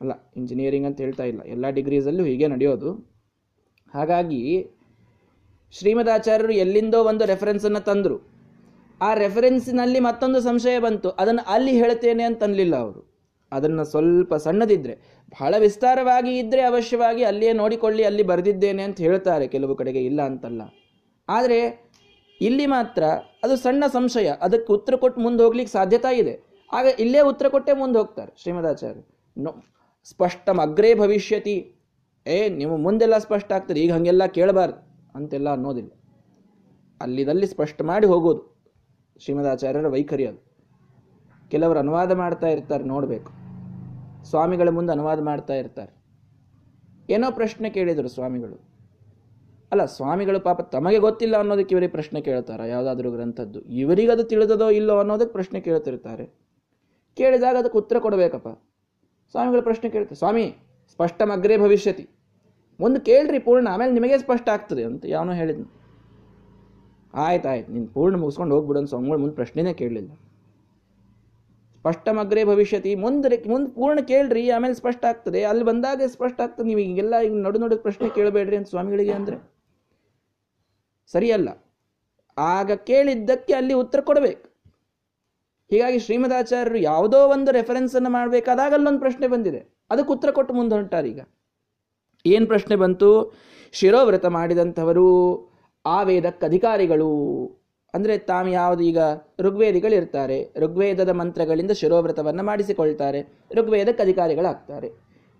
[0.00, 2.90] ಅಲ್ಲ ಇಂಜಿನಿಯರಿಂಗ್ ಅಂತ ಹೇಳ್ತಾ ಇಲ್ಲ, ಎಲ್ಲ ಡಿಗ್ರೀಸಲ್ಲೂ ಹೀಗೆ ನಡೆಯೋದು.
[3.94, 4.70] ಹಾಗಾಗಿ,
[5.72, 8.30] ಶ್ರೀಮದಾಚಾರ್ಯರು ಎಲ್ಲಿಂದೋ ಒಂದು ರೆಫರೆನ್ಸನ್ನು ತಂದರು.
[9.02, 13.09] ಆ ರೆಫರೆನ್ಸಿನಲ್ಲಿ ಮತ್ತೊಂದು ಸಂಶಯ ಬಂತು, ಅದನ್ನು ಅಲ್ಲಿ ಹೇಳ್ತೇನೆ ಅಂತ ಅನ್ಲಿಲ್ಲ ಅವರು.
[13.52, 14.94] ಅದನ್ನು ಸ್ವಲ್ಪ ಸಣ್ಣದಿದ್ದರೆ
[15.30, 20.62] ಬಹಳ ವಿಸ್ತಾರವಾಗಿ ಇದ್ದರೆ ಅವಶ್ಯವಾಗಿ ಅಲ್ಲಿಯೇ ನೋಡಿಕೊಳ್ಳಿ, ಅಲ್ಲಿ ಬರೆದಿದ್ದೇನೆ ಅಂತ ಹೇಳ್ತಾರೆ ಕೆಲವು ಕಡೆಗೆ, ಇಲ್ಲ ಅಂತಲ್ಲ.
[21.28, 21.90] ಆದರೆ,
[22.40, 23.04] ಇಲ್ಲಿ ಮಾತ್ರ
[23.44, 24.32] ಅದು ಸಣ್ಣ ಸಂಶಯ.
[24.40, 26.40] ಅದಕ್ಕೆ ಉತ್ತರ ಕೊಟ್ಟು ಮುಂದೆ ಹೋಗ್ಲಿಕ್ಕೆ ಸಾಧ್ಯತಾ ಇದೆ.
[26.72, 29.00] ಆಗ ಇಲ್ಲೇ ಉತ್ತರ ಕೊಟ್ಟೆ ಮುಂದೆ ಹೋಗ್ತಾರೆ ಶ್ರೀಮದಾಚಾರ್ಯ.
[29.38, 29.54] ನೋ,
[30.04, 31.74] ಸ್ಪಷ್ಟಂ ಅಗ್ರೇ ಭವಿಷ್ಯತಿ.
[32.26, 35.90] ಏ ನಿಮ್ಮ ಮುಂದೆಲ್ಲ ಸ್ಪಷ್ಟ ಆಗ್ತದೆ, ಈಗ ಹಂಗೆಲ್ಲ ಕೇಳಬಾರ್ದು ಅಂತೆಲ್ಲ ಅನ್ನೋದಿಲ್ಲ.
[37.00, 38.60] ಅಲ್ಲಿದಲ್ಲಿ ಸ್ಪಷ್ಟ ಮಾಡಿ ಹೋಗೋದು.
[39.18, 40.50] ಶ್ರೀಮದಾಚಾರ್ಯರ ವೈಖರಿ ಅದು.
[41.48, 43.39] ಕೆಲವರು ಅನುವಾದ ಮಾಡ್ತಾ ಇರ್ತಾರೆ, ನೋಡಬೇಕು.
[44.24, 45.92] ಸ್ವಾಮಿಗಳ ಮುಂದೆ ಅನುವಾದ ಮಾಡ್ತಾ ಇರ್ತಾರೆ.
[47.10, 48.70] ಏನೋ ಪ್ರಶ್ನೆ ಕೇಳಿದರು ಸ್ವಾಮಿಗಳು.
[49.72, 52.60] ಅಲ್ಲ, ಸ್ವಾಮಿಗಳು ಪಾಪ ತಮಗೆ ಗೊತ್ತಿಲ್ಲ ಅನ್ನೋದಕ್ಕೆ ಇವರಿಗೆ ಪ್ರಶ್ನೆ ಕೇಳ್ತಾರ?
[52.62, 53.60] ಯಾವುದಾದ್ರೂ ಗ್ರಂಥದ್ದು.
[53.60, 56.26] ಇವರಿಗದು ತಿಳಿದದೋ ಇಲ್ಲೋ ಅನ್ನೋದಕ್ಕೆ ಪ್ರಶ್ನೆ ಕೇಳ್ತಿರ್ತಾರೆ.
[57.16, 58.48] ಕೇಳಿದಾಗ ಅದಕ್ಕೆ ಉತ್ತರ ಕೊಡಬೇಕಪ್ಪ.
[59.30, 60.56] ಸ್ವಾಮಿಗಳು ಪ್ರಶ್ನೆ ಕೇಳ್ತಾರೆ, ಸ್ವಾಮಿ,
[60.92, 62.08] ಸ್ಪಷ್ಟಮಗ್ರೇ ಭವಿಷ್ಯತಿ.
[62.80, 65.80] ಒಂದು ಕೇಳ್ರಿ ಪೂರ್ಣ, ಆಮೇಲೆ ನಿಮಗೆ ಸ್ಪಷ್ಟ ಆಗ್ತದೆ, ಅಂತ ಯಾವನೋ ಹೇಳಿದ್ನು.
[67.14, 70.10] ಆಯ್ತು ಆಯ್ತು ನೀನು ಪೂರ್ಣ ಮುಗಿಸ್ಕೊಂಡು ಹೋಗ್ಬಿಡು ಸ್ವಾಮಿಗಳು ಮುಂದೆ ಪ್ರಶ್ನೆನೇ ಕೇಳಲಿಲ್ಲ.
[71.80, 72.94] ಸ್ಪಷ್ಟಮಗ್ರೇ ಭವಿಷ್ಯತಿ.
[72.94, 75.44] ಮುಂದೆ ಮುಂದೆ ಪೂರ್ಣ ಕೇಳ್ರಿ, ಆಮೇಲೆ ಸ್ಪಷ್ಟ ಆಗ್ತದೆ.
[75.44, 76.66] ಅಲ್ಲಿ ಬಂದಾಗ ಸ್ಪಷ್ಟ ಆಗ್ತದೆ.
[76.66, 79.36] ನೀವು ಈಗೆಲ್ಲ ಈಗ ನಡು ನಡು ಪ್ರಶ್ನೆ ಕೇಳಬೇಡ್ರಿ ಅಂತ ಸ್ವಾಮಿಗಳಿಗೆ ಅಂದರೆ.
[81.12, 81.48] ಸರಿಯಲ್ಲ.
[82.38, 84.50] ಆಗ ಕೇಳಿದ್ದಕ್ಕೆ ಅಲ್ಲಿ ಉತ್ತರ ಕೊಡಬೇಕು.
[85.70, 89.60] ಹೀಗಾಗಿ ಶ್ರೀಮದಾಚಾರ್ಯರು ಯಾವುದೋ ಒಂದು ರೆಫರೆನ್ಸ್ ಅನ್ನು ಮಾಡಬೇಕಾದಾಗ ಅಲ್ಲೊಂದು ಪ್ರಶ್ನೆ ಬಂದಿದೆ.
[89.90, 91.20] ಅದಕ್ಕೆ ಉತ್ತರ ಕೊಟ್ಟು ಮುಂದೆ ಹೊಂಟಾರೀಗ
[92.26, 93.34] ಏನು ಪ್ರಶ್ನೆ ಬಂತು?
[93.72, 95.08] ಶಿರೋವ್ರತ ಮಾಡಿದಂಥವರು,
[95.86, 97.10] ಆ ವೇದಕ್ಕೆ ಅಧಿಕಾರಿಗಳು.
[97.94, 98.98] ಅಂದರೆ ತಾವು ಯಾವುದು ಈಗ
[99.40, 100.52] ಋಗ್ವೇದಿಗಳಿರ್ತಾರೆ.
[100.56, 103.28] ಋಗ್ವೇದದ ಮಂತ್ರಗಳಿಂದ ಶಿರೋವ್ರತವನ್ನು ಮಾಡಿಸಿಕೊಳ್ತಾರೆ.
[103.54, 104.90] ಋಗ್ವೇದಕ್ಕೆ ಅಧಿಕಾರಿಗಳಾಗ್ತಾರೆ.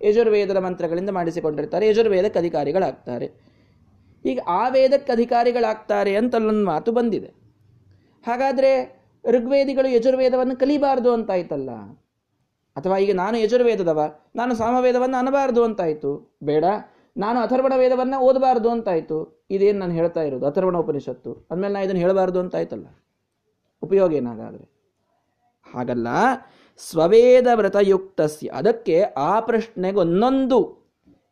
[0.05, 1.89] ಯಜುರ್ವೇದದ ಮಂತ್ರಗಳಿಂದ ಮಾಡಿಸಿಕೊಂಡಿರ್ತಾರೆ.
[1.89, 3.31] ಯಜುರ್ವೇದಕ್ಕೆ ಅಧಿಕಾರಿಗಳಾಗ್ತಾರೆ.
[4.25, 7.31] ಈಗ ಆ ವೇದಕ್ಕೆ ಅಧಿಕಾರಿಗಳಾಗ್ತಾರೆ ಅಂತಲ್ಲೊಂದು ಮಾತು ಬಂದಿದೆ.
[8.27, 11.71] ಹಾಗಾದರೆ ಋಗ್ವೇದಿಗಳು ಯಜುರ್ವೇದವನ್ನು ಕಲಿಬಾರದು ಅಂತಾಯ್ತಲ್ಲ?
[12.77, 16.39] ಅಥವಾ ಈಗ ನಾನು ಯಜುರ್ವೇದದವ, ನಾನು ಸಾಮವೇದವನ್ನು ಅನ್ನಬಾರದು ಅಂತಾಯಿತು.
[16.43, 16.65] ಬೇಡ.
[17.21, 19.47] ನಾನು ಅಥರ್ವಣ ವೇದವನ್ನು ಓದಬಾರ್ದು ಅಂತಾಯಿತು.
[19.51, 20.47] ಇದೇನು ನಾನು ಹೇಳ್ತಾ ಇರೋದು?
[20.47, 21.47] ಅಥರ್ವಣ ಉಪನಿಷತ್ತು.
[21.51, 22.87] ಅಂದಮೇಲೆ ನಾನು ಇದನ್ನು ಹೇಳಬಾರ್ದು ಅಂತಾಯ್ತಲ್ಲ?
[23.83, 24.71] ಉಪಯೋಗ ಏನಾಗಾದರೆ?
[25.75, 26.07] ಹಾಗಲ್ಲ.
[26.79, 30.79] ಸ್ವವೇದ ವ್ರತಯುಕ್ತಸ್ಯ ಅದಕ್ಕೆ ಆ ಪ್ರಶ್ನೆಗೆ ಒಂದೊಂದು,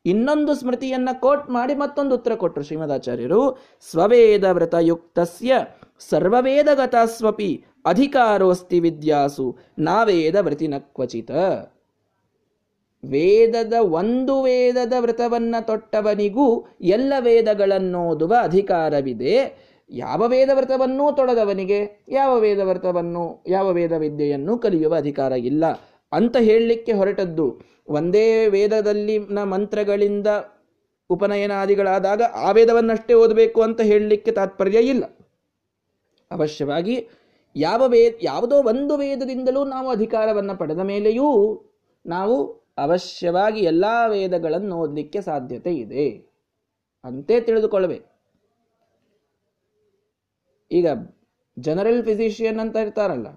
[0.07, 3.59] ಇನ್ನೊಂದು ಸ್ಮೃತಿಯನ್ನು ಕೋಟ್ ಮಾಡಿ ಮತ್ತೊಂದು ಉತ್ತರ ಕೊಟ್ಟರು ಶ್ರೀಮದಾಚಾರ್ಯರು.
[3.91, 5.53] ಸ್ವವೇದ ವ್ರತಯುಕ್ತಸ್ಯ
[5.99, 7.65] ಸರ್ವವೇದಗತಸ್ವಪಿ.
[7.87, 9.59] ಅಧಿಕಾರೋಸ್ತಿ ವಿದ್ಯಾಸು.
[9.79, 11.31] ನಾವೇದ ವ್ರತಿನ ಕ್ವಚಿತ
[13.05, 19.69] ವೇದದ ಒಂದು ವೇದದ ವ್ರತವನ್ನು ತೊಟ್ಟವನಿಗೂ ಎಲ್ಲ ವೇದಗಳನ್ನೋದುವ ಅಧಿಕಾರವಿದೆ.
[19.91, 25.65] ಯಾವ ವೇದ ವ್ರತವನ್ನೂ ತೊಡದವನಿಗೆ, ಯಾವ ವೇದ ವ್ರತವನ್ನು, ಯಾವ ವೇದ ವಿದ್ಯೆಯನ್ನು ಕಲಿಯುವ ಅಧಿಕಾರ ಇಲ್ಲ.
[26.13, 27.61] ಅಂತ ಹೇಳಲಿಕ್ಕೆ ಹೊರಟದ್ದು.
[27.89, 30.27] ಒಂದೇ ವೇದದಲ್ಲಿನ ಮಂತ್ರಗಳಿಂದ
[31.11, 35.05] ಉಪನಯನಾದಿಗಳಾದಾಗ ಆ ವೇದವನ್ನಷ್ಟೇ ಓದಬೇಕು ಅಂತ ಹೇಳಲಿಕ್ಕೆ ತಾತ್ಪರ್ಯ ಇಲ್ಲ.
[36.31, 37.09] ಅವಶ್ಯವಾಗಿ
[37.57, 41.61] ಯಾವ ವೇದ ಯಾವುದೋ ಒಂದು ವೇದದಿಂದಲೂ ನಾವು ಅಧಿಕಾರವನ್ನು ಪಡೆದ ಮೇಲೆಯೂ
[42.07, 46.07] ನಾವು ಅವಶ್ಯವಾಗಿ ಎಲ್ಲ ವೇದಗಳನ್ನು ಓದಲಿಕ್ಕೆ ಸಾಧ್ಯತೆ ಇದೆ.
[47.05, 48.07] ಅಂತೇ ತಿಳಿದುಕೊಳ್ಳಬೇಕು.
[50.71, 50.87] ಈಗ
[51.57, 53.29] ಜನರಲ್ ಫಿಸಿಷಿಯನ್ ಅಂತ ಇರ್ತಾರಲ್ಲ,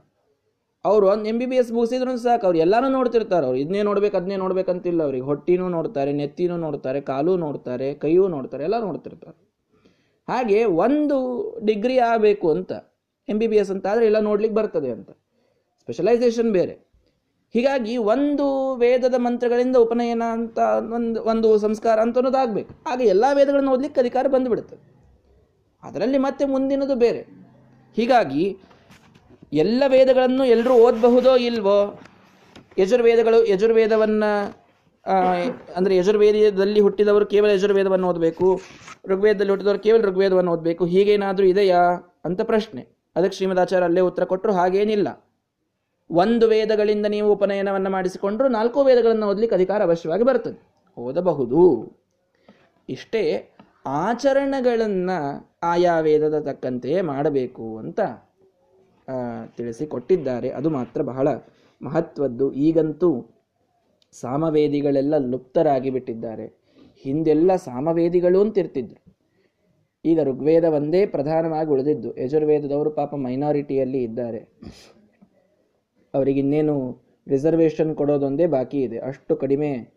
[0.85, 4.37] ಅವರು ಒಂದು ಎಂ ಬಿ ಬಿ ಎಸ್ ಮುಗಿಸಿದ್ರು ಸಾಕು, ಅವ್ರು ಎಲ್ಲಾನು ನೋಡ್ತಿರ್ತಾರೆ, ಅವ್ರು ಇದನ್ನೇ ನೋಡ್ಬೇಕು ಅದನ್ನೇ
[4.43, 5.25] ನೋಡ್ಬೇಕಂತಿಲ್ಲ ಅವ್ರಿಗೆ.
[5.29, 9.37] ಹೊಟ್ಟಿನೂ ನೋಡ್ತಾರೆ, ನೆತ್ತಿನೂ ನೋಡ್ತಾರೆ, ಕಾಲು ನೋಡ್ತಾರೆ, ಕೈಯೂ ನೋಡ್ತಾರೆ, ಎಲ್ಲ ನೋಡ್ತಿರ್ತಾರೆ.
[10.27, 11.17] ಹಾಗೆ ಒಂದು
[11.69, 12.71] ಡಿಗ್ರಿ ಆಗಬೇಕು ಅಂತ
[13.27, 15.09] ಎಂ ಬಿ ಬಿ ಎಸ್ ಅಂತ ಆದರೆ ಎಲ್ಲ ನೋಡ್ಲಿಕ್ಕೆ ಬರ್ತದೆ ಅಂತ.
[15.83, 16.75] ಸ್ಪೆಷಲೈಸೇಷನ್ ಬೇರೆ.
[17.55, 20.59] ಹೀಗಾಗಿ ಒಂದು ವೇದದ ಮಂತ್ರಗಳಿಂದ ಉಪನಯನ ಅಂತ
[20.93, 22.71] ಒಂದು ಒಂದು ಸಂಸ್ಕಾರ ಅಂತ ಅನ್ನೋದಾಗಬೇಕು.
[22.91, 24.81] ಆಗ ಎಲ್ಲ ವೇದಗಳನ್ನು ಓದಲಿಕ್ಕೆ ಅಧಿಕಾರ ಬಂದುಬಿಡುತ್ತದೆ
[25.83, 27.21] ಅದರಲ್ಲಿ ಮತ್ತೆ ಮುಂದಿನದು ಬೇರೆ.
[27.97, 28.45] ಹೀಗಾಗಿ
[29.53, 31.99] ಎಲ್ಲ ವೇದಗಳನ್ನು ಎಲ್ಲರೂ ಓದಬಹುದೋ ಇಲ್ವೋ,
[32.77, 34.31] ಯಜುರ್ವೇದಗಳು ಯಜುರ್ವೇದವನ್ನು
[35.75, 38.47] ಅಂದರೆ ಯಜುರ್ವೇದದಲ್ಲಿ ಹುಟ್ಟಿದವರು ಕೇವಲ ಯಜುರ್ವೇದವನ್ನು ಓದಬೇಕು,
[39.07, 41.81] ಋಗ್ವೇದದಲ್ಲಿ ಹುಟ್ಟಿದವರು ಕೇವಲ ಋಗ್ವೇದವನ್ನು ಓದಬೇಕು, ಹೀಗೇನಾದರೂ ಇದೆಯಾ?
[42.25, 42.81] ಅಂತ ಪ್ರಶ್ನೆ.
[43.15, 45.09] ಅದಕ್ಕೆ ಶ್ರೀಮದಾಚಾರ್ಯ ಅಲ್ಲೇ ಉತ್ತರ ಕೊಟ್ಟರು ಹಾಗೇನಿಲ್ಲ.
[46.19, 50.59] ಒಂದು ವೇದಗಳಿಂದ ನೀವು ಉಪನಯನವನ್ನು ಮಾಡಿಸಿಕೊಂಡ್ರು ನಾಲ್ಕು ವೇದಗಳನ್ನು ಓದಲಿಕ್ಕೆ ಅಧಿಕಾರ ಅವಶ್ಯವಾಗಿ ಬರ್ತದೆ.
[50.97, 51.61] ಓದಬಹುದು.
[52.89, 53.23] ಇಷ್ಟೇ
[53.85, 55.17] ಆಚರಣೆಗಳನ್ನು
[55.63, 57.99] ಆಯಾ ವೇದದ ತಕ್ಕಂತೆಯೇ ಮಾಡಬೇಕು ಅಂತ
[59.57, 60.49] ತಿಳಿಸಿಕೊಟ್ಟಿದ್ದಾರೆ.
[60.49, 61.27] ಅದು ಮಾತ್ರ ಬಹಳ
[61.81, 62.47] ಮಹತ್ವದ್ದು.
[62.53, 63.09] ಈಗಂತೂ
[64.21, 66.45] ಸಾಮವೇದಿಗಳೆಲ್ಲ ಲುಪ್ತರಾಗಿ ಬಿಟ್ಟಿದ್ದಾರೆ
[67.03, 68.99] ಹಿಂದೆಲ್ಲ ಸಾಮವೇದಿಗಳು ಅಂತಿರ್ತಿದ್ರು
[70.05, 72.09] ಈಗ ಋಗ್ವೇದ ಒಂದೇ ಪ್ರಧಾನವಾಗಿ ಉಳಿದಿದ್ದು.
[72.21, 74.41] ಯಜುರ್ವೇದದವರು ಪಾಪ ಮೈನಾರಿಟಿಯಲ್ಲಿ ಇದ್ದಾರೆ.
[76.13, 78.99] ಅವರಿಗೆ ಇನ್ನೇನು ರಿಸರ್ವೇಷನ್ ಕೊಡೋದೊಂದೇ ಬಾಕಿ ಇದೆ.
[78.99, 79.89] ಅಷ್ಟು ಕಡಿಮೆ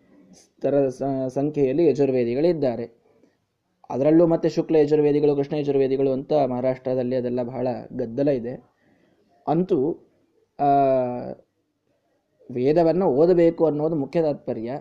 [0.62, 0.88] ತರ
[1.28, 3.04] ಸಂಖ್ಯೆಯಲ್ಲಿ ಯಜುರ್ವೇದಿಗಳಿದ್ದಾರೆ.
[3.90, 8.54] ಅದರಲ್ಲೂ ಮತ್ತೆ ಶುಕ್ಲ ಯಜುರ್ವೇದಿಗಳು, ಕೃಷ್ಣ ಯಜುರ್ವೇದಿಗಳು ಅಂತ ಮಹಾರಾಷ್ಟ್ರದಲ್ಲಿ ಅದೆಲ್ಲ ಬಹಳ ಗದ್ದಲ ಇದೆ.
[9.48, 9.78] ಅಂತೂ
[12.50, 14.72] ವೇದವನ್ನು ಓದಬೇಕು ಅನ್ನೋದು ಮುಖ್ಯ ತಾತ್ಪರ್ಯ.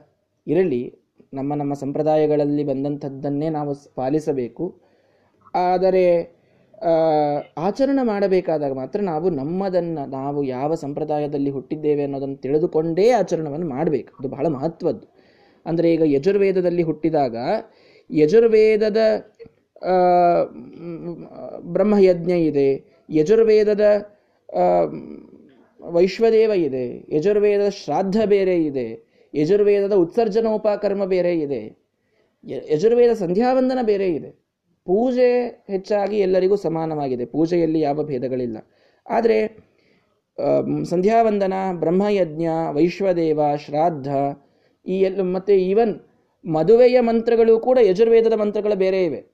[0.48, 0.94] ಇರಲಿ,
[1.34, 4.75] ನಮ್ಮ ನಮ್ಮ ಸಂಪ್ರದಾಯಗಳಲ್ಲಿ ಬಂದಂಥದ್ದನ್ನೇ ನಾವು ಪಾಲಿಸಬೇಕು.
[5.56, 6.33] ಆದರೆ
[7.58, 14.13] ಆಚರಣೆ ಮಾಡಬೇಕಾದಾಗ ಮಾತ್ರ ನಾವು ನಮ್ಮದನ್ನು, ನಾವು ಯಾವ ಸಂಪ್ರದಾಯದಲ್ಲಿ ಹುಟ್ಟಿದ್ದೇವೆ ಅನ್ನೋದನ್ನು ತಿಳಿದುಕೊಂಡೇ ಆಚರಣವನ್ನು ಮಾಡಬೇಕು.
[14.20, 15.08] ಅದು ಬಹಳ ಮಹತ್ವದ್ದು.
[15.65, 17.36] ಅಂದರೆ ಈಗ ಯಜುರ್ವೇದದಲ್ಲಿ ಹುಟ್ಟಿದಾಗ
[18.12, 18.98] ಯಜುರ್ವೇದದ
[21.62, 22.69] ಬ್ರಹ್ಮಯಜ್ಞ ಇದೆ,
[23.10, 23.86] ಯಜುರ್ವೇದದ
[25.82, 28.88] ವೈಶ್ವದೇವ ಇದೆ, ಯಜುರ್ವೇದದ ಶ್ರಾದ್ದ ಬೇರೆ ಇದೆ,
[29.36, 31.62] ಯಜುರ್ವೇದದ ಉತ್ಸರ್ಜನೋಪಕರ್ಮ ಬೇರೆ ಇದೆ
[32.43, 34.42] ಯಜುರ್ವೇದ ಸಂಧ್ಯಾವಂದನ ಬೇರೆ ಇದೆ.
[34.86, 37.26] ಪೂಜೆ ಹೆಚ್ಚಾಗಿ ಎಲ್ಲರಿಗೂ ಸಮಾನವಾಗಿದೆ.
[37.26, 38.58] ಪೂಜೆಯಲ್ಲಿ ಯಾವ ಭೇದಗಳಿಲ್ಲ.
[39.10, 39.58] ಆದರೆ
[40.86, 44.08] ಸಂಧ್ಯಾವಂದನ, ಬ್ರಹ್ಮಯಜ್ಞ, ವೈಶ್ವದೇವ ಶ್ರಾದ್ದ
[44.86, 46.10] ಈ ಎಲ್ಲ, ಮತ್ತು ಈವನ್
[46.46, 49.34] ಮದುವೆಯ ಮಂತ್ರಗಳು ಕೂಡ ಯಜುರ್ವೇದದ ಮಂತ್ರಗಳು ಬೇರೆ ಇವೆ.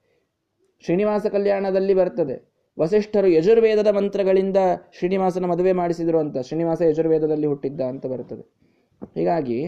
[0.85, 2.49] ಶ್ರೀನಿವಾಸ ಕಲ್ಯಾಣದಲ್ಲಿ ಬರ್ತದೆ.
[2.79, 4.57] ವಸಿಷ್ಠರು ಯಜುರ್ವೇದದ ಮಂತ್ರಗಳಿಂದ
[4.97, 8.41] ಶ್ರೀನಿವಾಸನ ಮದುವೆ ಮಾಡಿಸಿದರು ಅಂತ, ಶ್ರೀನಿವಾಸ ಯಜುರ್ವೇದದಲ್ಲಿ ಹುಟ್ಟಿದ್ದ ಅಂತ ಬರ್ತದೆ.
[9.15, 9.59] ಹೀಗಾಗಿ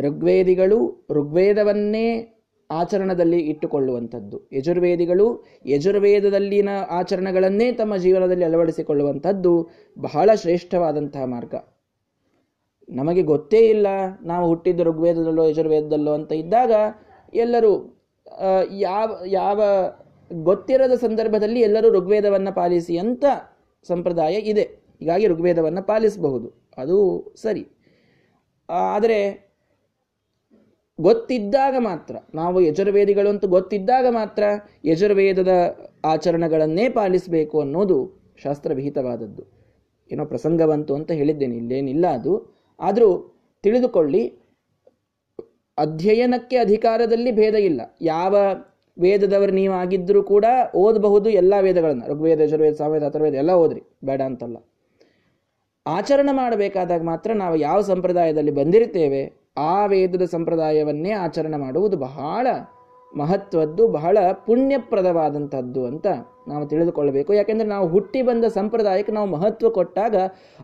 [0.00, 2.32] ಋಗ್ವೇದಿಗಳು ಋಗ್ವೇದವನ್ನೇ
[2.70, 4.48] ಆಚರಣದಲ್ಲಿ ಇಟ್ಟುಕೊಳ್ಳುವಂಥದ್ದು.
[4.52, 11.54] ಯಜುರ್ವೇದಿಗಳು ಯಜುರ್ವೇದದಲ್ಲಿನ ಆಚರಣೆಗಳನ್ನೇ ತಮ್ಮ ಜೀವನದಲ್ಲಿ ಅಳವಡಿಸಿಕೊಳ್ಳುವಂಥದ್ದು ಬಹಳ ಶ್ರೇಷ್ಠವಾದಂತಹ ಮಾರ್ಗ.
[12.88, 13.86] ನಮಗೆ ಗೊತ್ತೇ ಇಲ್ಲ
[14.22, 16.72] ನಾವು ಹುಟ್ಟಿದ್ದು ಋಗ್ವೇದದಲ್ಲೋ ಯಜುರ್ವೇದದಲ್ಲೋ ಅಂತ ಇದ್ದಾಗ
[17.34, 18.02] ಎಲ್ಲರೂ
[18.70, 19.62] ಯಾವ ಯಾವ
[20.32, 23.24] ಗೊತ್ತಿರದ ಸಂದರ್ಭದಲ್ಲಿ ಎಲ್ಲರೂ ಋಗ್ವೇದವನ್ನು ಪಾಲಿಸಿ ಅಂತ
[23.82, 24.62] ಸಂಪ್ರದಾಯ ಇದೆ.
[25.00, 26.66] ಹೀಗಾಗಿ ಋಗ್ವೇದವನ್ನು ಪಾಲಿಸಬಹುದು.
[26.76, 27.68] ಅದು ಸರಿ.
[28.70, 29.45] ಆದರೆ
[30.98, 34.44] ಗೊತ್ತಿದ್ದಾಗ ಮಾತ್ರ, ನಾವು ಯಜುರ್ವೇದಿಗಳು ಅಂತ ಗೊತ್ತಿದ್ದಾಗ ಮಾತ್ರ
[34.84, 39.42] ಯಜುರ್ವೇದದ ಆಚರಣೆಗಳನ್ನೇ ಪಾಲಿಸಬೇಕು ಅನ್ನೋದು ಶಾಸ್ತ್ರವಿಹಿತವಾದದ್ದು.
[40.12, 42.54] ಏನೋ ಪ್ರಸಂಗ ಬಂತು ಅಂತ ಹೇಳಿದ್ದೇನೆ, ಇಲ್ಲೇನಿಲ್ಲ ಅದು.
[42.80, 44.22] ಆದರೂ ತಿಳಿದುಕೊಳ್ಳಿ,
[45.78, 47.80] ಅಧ್ಯಯನಕ್ಕೆ ಅಧಿಕಾರದಲ್ಲಿ ಭೇದ ಇಲ್ಲ.
[48.00, 48.36] ಯಾವ
[48.98, 52.06] ವೇದದವರು ನೀವು ಆಗಿದ್ದರೂ ಕೂಡ ಓದಬಹುದು ಎಲ್ಲ ವೇದಗಳನ್ನು.
[52.06, 54.56] ಋಗ್ವೇದ, ಯಜುರ್ವೇದ, ಸಾಮವೇದ, ಅಥರ್ವೇದ ಎಲ್ಲ ಓದ್ರಿ, ಬೇಡ ಅಂತಲ್ಲ.
[55.86, 62.46] ಆಚರಣೆ ಮಾಡಬೇಕಾದಾಗ ಮಾತ್ರ ನಾವು ಯಾವ ಸಂಪ್ರದಾಯದಲ್ಲಿ ಬಂದಿರ್ತೇವೆ ಆ ವೇದದ ಸಂಪ್ರದಾಯವನ್ನೇ ಆಚರಣೆ ಮಾಡುವುದು ಬಹಳ
[63.16, 66.06] ಮಹತ್ವದ್ದು, ಬಹಳ ಪುಣ್ಯಪ್ರದವಾದಂಥದ್ದು ಅಂತ
[66.48, 67.34] ನಾವು ತಿಳಿದುಕೊಳ್ಳಬೇಕು.
[67.34, 70.16] ಯಾಕೆಂದರೆ ನಾವು ಹುಟ್ಟಿ ಬಂದ ಸಂಪ್ರದಾಯಕ್ಕೆ ನಾವು ಮಹತ್ವ ಕೊಟ್ಟಾಗ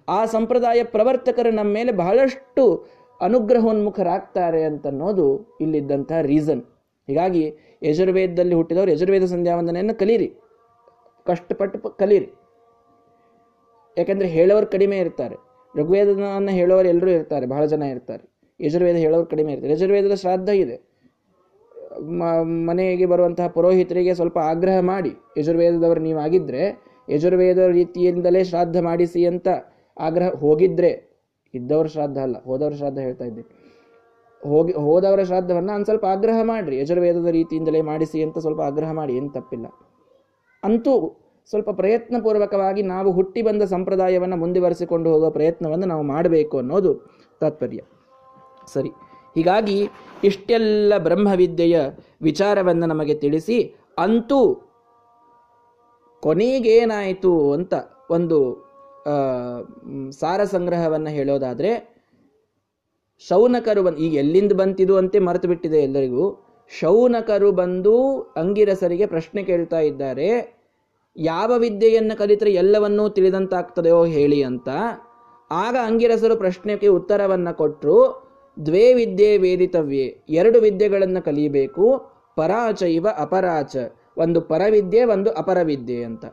[0.09, 2.87] ಆ ಸಂಪ್ರದಾಯ ಪ್ರವರ್ತಕರು ನಮ್ಮ ಮೇಲೆ ಬಹಳಷ್ಟು
[3.20, 6.62] ಅನುಗ್ರಹೋನ್ಮುಖರಾಗ್ತಾರೆ ಅಂತನ್ನೋದು ಇಲ್ಲಿದ್ದಂಥ ರೀಸನ್.
[7.07, 10.28] ಹೀಗಾಗಿ ಯಜುರ್ವೇದದಲ್ಲಿ ಹುಟ್ಟಿದವರು ಯಜುರ್ವೇದ ಸಂಧ್ಯಾವಂದನೆಯನ್ನು ಕಲೀರಿ.
[11.26, 12.33] ಕಷ್ಟಪಟ್ಟು ಕಲೀರಿ.
[13.98, 15.37] ಯಾಕೆಂದರೆ ಹೇಳೋರು ಕಡಿಮೆ ಇರ್ತಾರೆ.
[15.76, 18.32] ಋಗ್ವೇದನ ಹೇಳೋರು ಎಲ್ಲರೂ ಇರ್ತಾರೆ, ಬಹಳ ಜನ ಇರ್ತಾರೆ.
[18.62, 20.77] ಯಜುರ್ವೇದ ಹೇಳೋರು ಕಡಿಮೆ ಇರುತ್ತೆ ಯಜುರ್ವೇದದ ಶ್ರಾದ್ದ ಇದೆ.
[22.66, 25.12] ಮನೆಗೆ ಬರುವಂತಹ ಪುರೋಹಿತರಿಗೆ ಸ್ವಲ್ಪ ಆಗ್ರಹ ಮಾಡಿ.
[25.38, 26.62] ಯಜುರ್ವೇದದವರು ನೀವಾಗಿದ್ದರೆ
[27.09, 29.48] ಯಜುರ್ವೇದ ರೀತಿಯಿಂದಲೇ ಶ್ರಾದ್ದ ಮಾಡಿಸಿ ಅಂತ
[29.98, 30.90] ಆಗ್ರಹ, ಹೋಗಿದ್ರೆ,
[31.55, 33.42] ಇದ್ದವರ ಶ್ರಾದ್ದ ಅಲ್ಲ, ಹೋದವರ ಶ್ರಾದ್ದ ಹೇಳ್ತಾ ಇದ್ದೆ.
[34.42, 36.77] ಹೋಗಿ, ಹೋದವರ ಶ್ರಾದ್ದವನ್ನು ಒಂದು ಸ್ವಲ್ಪ ಆಗ್ರಹ ಮಾಡಿರಿ.
[36.79, 39.66] ಯಜುರ್ವೇದದ ರೀತಿಯಿಂದಲೇ ಮಾಡಿಸಿ ಅಂತ ಸ್ವಲ್ಪ ಆಗ್ರಹ ಮಾಡಿ, ಏನು ತಪ್ಪಿಲ್ಲ.
[40.62, 40.94] ಅಂತೂ
[41.51, 46.92] ಸ್ವಲ್ಪ ಪ್ರಯತ್ನಪೂರ್ವಕವಾಗಿ ನಾವು ಹುಟ್ಟಿ ಬಂದ ಸಂಪ್ರದಾಯವನ್ನು ಮುಂದುವರೆಸಿಕೊಂಡು ಹೋಗುವ ಪ್ರಯತ್ನವನ್ನು ನಾವು ಮಾಡಬೇಕು ಅನ್ನೋದು
[47.40, 47.81] ತಾತ್ಪರ್ಯ.
[48.75, 48.90] ಸರಿ.
[49.37, 49.77] ಹೀಗಾಗಿ
[50.25, 51.77] ಇಷ್ಟೆಲ್ಲ ಬ್ರಹ್ಮವಿದ್ಯೆಯ
[52.22, 53.59] ವಿಚಾರವನ್ನು ನಮಗೆ ತಿಳಿಸಿ
[53.98, 54.40] ಅಂತೂ
[56.22, 57.75] ಕೊನೆಗೇನಾಯಿತು ಅಂತ
[58.11, 58.38] ಒಂದು
[60.20, 61.70] ಸಾರ ಸಂಗ್ರಹವನ್ನು ಹೇಳೋದಾದ್ರೆ
[63.25, 66.25] ಶೌನಕರು ಬಂದು, ಈಗ ಎಲ್ಲಿಂದ ಬಂತಿದು ಅಂತೆ ಮರೆತು ಬಿಟ್ಟಿದೆ ಎಲ್ಲರಿಗೂ.
[66.70, 67.94] ಶೌನಕರು ಬಂದು
[68.37, 70.29] ಅಂಗಿರಸರಿಗೆ ಪ್ರಶ್ನೆ ಕೇಳ್ತಾ ಇದ್ದಾರೆ,
[71.16, 74.68] ಯಾವ ವಿದ್ಯೆಯನ್ನು ಕಲಿತರೆ ಎಲ್ಲವನ್ನೂ ತಿಳಿದಂತಾಗ್ತದೆಯೋ ಹೇಳಿ ಅಂತ.
[75.51, 77.98] ಆಗ ಅಂಗಿರಸರು ಪ್ರಶ್ನೆಗೆ ಉತ್ತರವನ್ನ ಕೊಟ್ಟರು
[78.66, 80.18] ದ್ವೇ ವಿದ್ಯೆ ವೇದಿತವ್ಯೆ.
[80.28, 82.12] ಎರಡು ವಿದ್ಯೆಗಳನ್ನು ಕಲಿಯಬೇಕು.
[82.36, 83.76] ಪರಾಚೈವ ಅಪರಾಚ.
[84.16, 86.24] ಒಂದು ಪರವಿದ್ಯೆ, ಒಂದು ಅಪರವಿದ್ಯೆ ಅಂತ.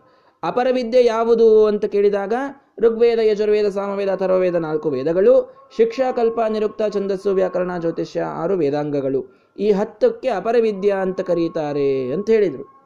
[0.44, 2.34] ಅಪರವಿದ್ಯೆ ಯಾವುದು ಅಂತ ಕೇಳಿದಾಗ
[2.80, 9.26] ಋಗ್ವೇದ, ಯಜುರ್ವೇದ, ಸಾಮವೇದ, ಅಥರ್ವವೇದ ನಾಲ್ಕು ವೇದಗಳು, ಶಿಕ್ಷಾ, ಕಲ್ಪ, ನಿರುಕ್ತ, ಛಂದಸ್ಸು, ವ್ಯಾಕರಣ, ಜ್ಯೋತಿಷ್ಯ ಆರು ವೇದಾಂಗಗಳು.
[9.60, 12.80] ಈ ಹತ್ತಕ್ಕೆ ಅಪರವಿದ್ಯಾ ಅಂತ ಕರೀತಾರೆ ಅಂತ ಹೇಳಿದರು.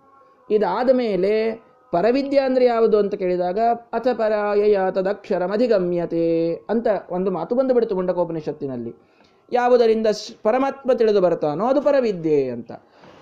[0.51, 3.59] ಇದಾದ ಮೇಲೆ ಪರವಿದ್ಯೆ ಅಂದರೆ ಯಾವುದು ಅಂತ ಕೇಳಿದಾಗ
[3.93, 9.12] ಅಥ ಪರಾಯ ತದಕ್ಷರಮಧಿಗಮ್ಯತೆ ಅಂತ ಒಂದು ಮಾತು ಬಂದುಬಿಡ್ತು ಮುಂಡಕೋಪನಿಷತ್ತಿನಲ್ಲಿ.
[9.51, 10.07] ಯಾವುದರಿಂದ
[10.43, 12.71] ಪರಮಾತ್ಮ ತಿಳಿದು ಬರ್ತಾನೋ ಅದು ಪರವಿದ್ಯೆ ಅಂತ.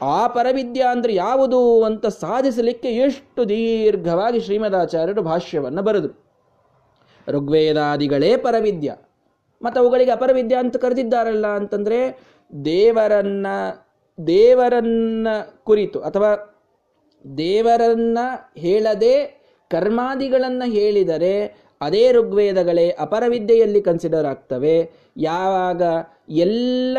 [0.02, 6.24] ಆ ಪರವಿದ್ಯೆ ಅಂದರೆ ಯಾವುದು ಅಂತ ಸಾಧಿಸಲಿಕ್ಕೆ ಎಷ್ಟು ದೀರ್ಘವಾಗಿ ಶ್ರೀಮದಾಚಾರ್ಯರು ಭಾಷ್ಯವನ್ನು ಬರೆದರು.
[7.28, 8.96] ಋಗ್ವೇದಾದಿಗಳೇ ಪರವಿದ್ಯ.
[9.62, 12.20] ಮತ್ತು ಅವುಗಳಿಗೆ ಅಪರವಿದ್ಯ ಅಂತ ಕರೆದಿದ್ದಾರಲ್ಲ ಅಂತಂದರೆ
[12.66, 13.48] ದೇವರನ್ನ
[14.28, 15.28] ದೇವರನ್ನ
[15.64, 16.58] ಕುರಿತು ಅಥವಾ
[17.38, 18.20] ದೇವರನ್ನ
[18.58, 24.92] ಹೇಳದೆ ಕರ್ಮಾದಿಗಳನ್ನು ಹೇಳಿದರೆ ಅದೇ ಋಗ್ವೇದಗಳೇ ಅಪರವಿದ್ಯೆಯಲ್ಲಿ ಕನ್ಸಿಡರ್ ಆಗ್ತವೆ.
[25.18, 25.82] ಯಾವಾಗ
[26.30, 26.98] ಎಲ್ಲ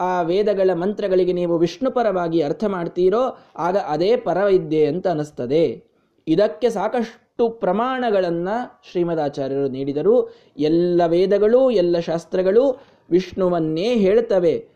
[0.00, 5.84] ಆ ವೇದಗಳ ಮಂತ್ರಗಳಿಗೆ ನೀವು ವಿಷ್ಣುಪರವಾಗಿ ಅರ್ಥ ಮಾಡ್ತೀರೋ ಆಗ ಅದೇ ಪರವಿದ್ಯೆ ಅಂತ ಅನಿಸ್ತದೆ.
[6.28, 10.34] ಇದಕ್ಕೆ ಸಾಕಷ್ಟು ಪ್ರಮಾಣಗಳನ್ನು ಶ್ರೀಮದಾಚಾರ್ಯರು ನೀಡಿದರು.
[10.58, 14.68] ಎಲ್ಲ ವೇದಗಳು, ಎಲ್ಲ ಶಾಸ್ತ್ರಗಳು ವಿಷ್ಣುವನ್ನೇ ಹೇಳ್ತವೆ.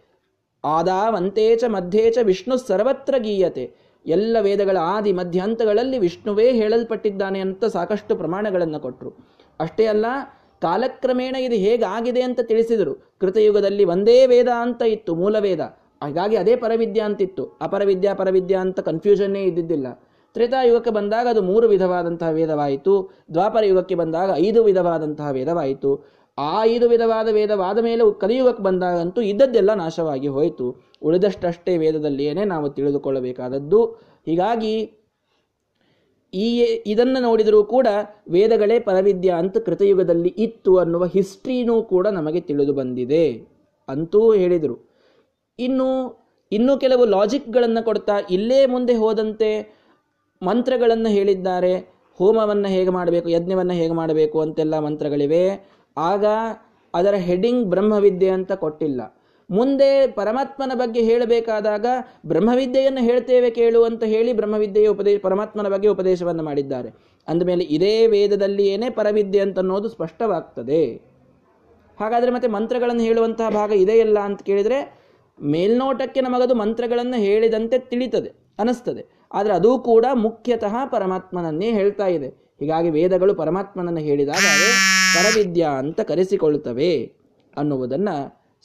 [0.64, 3.92] ಆದಾವಂತೇಚ ಮಧ್ಯೇಚ ವಿಷ್ಣು ಸರ್ವತ್ರ ಗೀಯತೆ.
[4.06, 9.28] ಎಲ್ಲ ವೇದಗಳ ಆದಿ ಮಧ್ಯಂತಗಳಲ್ಲಿ ವಿಷ್ಣುವೇ ಹೇಳಲ್ಪಟ್ಟಿದ್ದಾನೆ ಅಂತ ಸಾಕಷ್ಟು ಪ್ರಮಾಣಗಳನ್ನು ಕೊಟ್ಟರು
[9.60, 10.06] ಅಷ್ಟೇ ಅಲ್ಲ
[10.62, 12.94] ಕಾಲಕ್ರಮೇಣ ಇದು ಹೇಗಾಗಿದೆ ಅಂತ ತಿಳಿಸಿದರು.
[13.20, 15.60] ಕೃತಯುಗದಲ್ಲಿ ಒಂದೇ ವೇದ ಅಂತ ಇತ್ತು ಮೂಲ ವೇದ
[16.02, 19.86] ಹಾಗಾಗಿ ಅದೇ ಪರವಿದ್ಯಾ ಅಂತಿತ್ತು ಅಪರವಿದ್ಯಾ, ಪರವಿದ್ಯಾ ಅಂತ ಕನ್ಫ್ಯೂಷನ್ನೇ ಇದ್ದಿದ್ದಿಲ್ಲ.
[20.34, 23.10] ತ್ರೇತಾಯುಗಕ್ಕೆ ಬಂದಾಗ ಅದು ಮೂರು ವಿಧವಾದಂತಹ ವೇದವಾಯಿತು.
[23.34, 25.90] ದ್ವಾಪರ ಯುಗಕ್ಕೆ ಬಂದಾಗ ಐದು ವಿಧವಾದಂತಹ ವೇದವಾಯಿತು.
[26.38, 30.66] ಆ ಐದು ವಿಧವಾದ ವೇದವಾದ ಮೇಲೆ ಕಲಿಯುಗಕ್ಕೆ ಬಂದಾಗಂತೂ ಇದ್ದದ್ದೆಲ್ಲ ನಾಶವಾಗಿ ಹೋಯಿತು.
[31.02, 33.84] ಉಳಿದಷ್ಟಷ್ಟೇ ವೇದದಲ್ಲಿಯೇ ನಾವು ತಿಳಿದುಕೊಳ್ಳಬೇಕಾದದ್ದು.
[34.26, 34.74] ಹೀಗಾಗಿ
[36.34, 37.86] ಈ ಇದನ್ನು ನೋಡಿದರೂ ಕೂಡ
[38.30, 43.32] ವೇದಗಳೇ ಪರವಿದ್ಯಾ ಅಂತ ಕೃತಯುಗದಲ್ಲಿ ಇತ್ತು ಅನ್ನುವ ಹಿಸ್ಟ್ರಿನೂ ಕೂಡ ನಮಗೆ ತಿಳಿದು ಬಂದಿದೆ
[43.88, 44.92] ಅಂತೂ ಹೇಳಿದರು.
[45.58, 45.88] ಇನ್ನು,
[46.52, 49.82] ಇನ್ನೂ ಕೆಲವು ಲಾಜಿಕ್ಗಳನ್ನು ಕೊಡ್ತಾ ಇಲ್ಲೇ ಮುಂದೆ ಹೋದಂತೆ
[50.42, 52.02] ಮಂತ್ರಗಳನ್ನು ಹೇಳಿದ್ದಾರೆ.
[52.18, 55.66] ಹೋಮವನ್ನು ಹೇಗೆ ಮಾಡಬೇಕು, ಯಜ್ಞವನ್ನು ಹೇಗೆ ಮಾಡಬೇಕು ಅಂತೆಲ್ಲ ಮಂತ್ರಗಳಿವೆ.
[55.96, 56.24] ಆಗ
[56.94, 59.21] ಅದರ ಹೆಡಿಂಗ್ ಬ್ರಹ್ಮವಿದ್ಯೆ ಅಂತ ಕೊಟ್ಟಿಲ್ಲ.
[59.52, 61.86] ಮುಂದೆ ಪರಮಾತ್ಮನ ಬಗ್ಗೆ ಹೇಳಬೇಕಾದಾಗ
[62.26, 66.90] ಬ್ರಹ್ಮವಿದ್ಯೆಯನ್ನು ಹೇಳ್ತೇವೆ ಕೇಳು ಅಂತ ಹೇಳಿ ಬ್ರಹ್ಮವಿದ್ಯೆಯ ಉಪದೇಶ ಪರಮಾತ್ಮನ ಬಗ್ಗೆ ಉಪದೇಶವನ್ನು ಮಾಡಿದ್ದಾರೆ.
[67.28, 70.82] ಅಂದಮೇಲೆ ಇದೇ ವೇದದಲ್ಲಿ ಏನೇ ಪರವಿದ್ಯೆ ಅಂತ ಅನ್ನೋದು ಸ್ಪಷ್ಟವಾಗ್ತದೆ.
[72.00, 74.78] ಹಾಗಾದರೆ ಮತ್ತೆ ಮಂತ್ರಗಳನ್ನು ಹೇಳುವಂತಹ ಭಾಗ ಇದೆಯಲ್ಲ ಅಂತ ಕೇಳಿದರೆ
[75.38, 79.02] ಮೇಲ್ನೋಟಕ್ಕೆ ನಮಗದು ಮಂತ್ರಗಳನ್ನು ಹೇಳಿದಂತೆ ತಿಳಿತದೆ, ಅನಿಸ್ತದೆ.
[79.32, 82.28] ಆದರೆ ಅದು ಕೂಡ ಮುಖ್ಯತಃ ಪರಮಾತ್ಮನನ್ನೇ ಹೇಳ್ತಾ ಇದೆ.
[82.60, 84.44] ಹೀಗಾಗಿ ವೇದಗಳು ಪರಮಾತ್ಮನನ್ನು ಹೇಳಿದಾಗ
[85.16, 86.92] ಪರವಿದ್ಯಾ ಅಂತ ಕರೆಸಿಕೊಳ್ಳುತ್ತವೆ
[87.56, 88.16] ಅನ್ನುವುದನ್ನು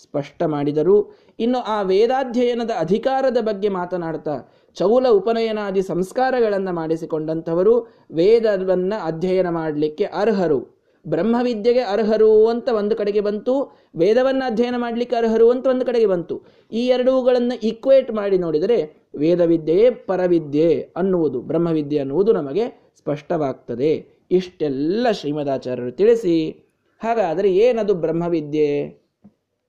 [0.01, 10.03] ಸ್ಪಷ್ಟ ಮಾಡಿದರು ಇನ್ನು ಆ ವೇದಾಧ್ಯಯನದ ಅಧಿಕಾರದ ಬಗ್ಗೆ ಮಾತನಾಡ್ತಾ ಚೌಲ ಉಪನಯನಾದಿ ಸಂಸ್ಕಾರಗಳನ್ನು ಮಾಡಿಸಿಕೊಂಡಂಥವರು ವೇದವನ್ನು ಅಧ್ಯಯನ ಮಾಡಲಿಕ್ಕೆ
[10.03, 10.77] ಅರ್ಹರು.
[11.07, 16.43] ಬ್ರಹ್ಮವಿದ್ಯೆಗೆ ಅರ್ಹರು ಅಂತ ಒಂದು ಕಡೆಗೆ ಬಂತು, ವೇದವನ್ನು ಅಧ್ಯಯನ ಮಾಡಲಿಕ್ಕೆ ಅರ್ಹರು ಅಂತ ಒಂದು ಕಡೆಗೆ ಬಂತು.
[16.71, 24.07] ಈ ಎರಡೂಗಳನ್ನು ಈಕ್ವೇಟ್ ಮಾಡಿ ನೋಡಿದರೆ ವೇದವಿದ್ಯೆಯೇ ಪರವಿದ್ಯೆ ಅನ್ನುವುದು, ಬ್ರಹ್ಮವಿದ್ಯೆ ಅನ್ನುವುದು ನಮಗೆ ಸ್ಪಷ್ಟವಾಗ್ತದೆ.
[24.31, 26.63] ಇಷ್ಟೆಲ್ಲ ಶ್ರೀಮದಾಚಾರ್ಯರು ತಿಳಿಸಿ.
[27.03, 29.06] ಹಾಗಾದರೆ ಏನದು ಬ್ರಹ್ಮವಿದ್ಯೆ?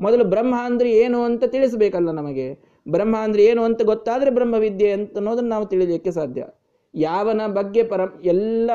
[0.01, 2.59] ಮೊದಲು ಬ್ರಹ್ಮ ಅಂದ್ರೆ ಏನು ಅಂತ ತಿಳಿಸಬೇಕಲ್ಲ ನಮಗೆ?
[2.89, 6.47] ಬ್ರಹ್ಮ ಅಂದ್ರೆ ಏನು ಅಂತ ಗೊತ್ತಾದ್ರೆ ಬ್ರಹ್ಮವಿದ್ಯೆ ಅಂತ ಅನ್ನೋದನ್ನು ನಾವು ತಿಳಿಯಲಿಕ್ಕೆ ಸಾಧ್ಯ.
[6.95, 8.71] ಯಾವನ ಬಗ್ಗೆ ಪರ ಎಲ್ಲ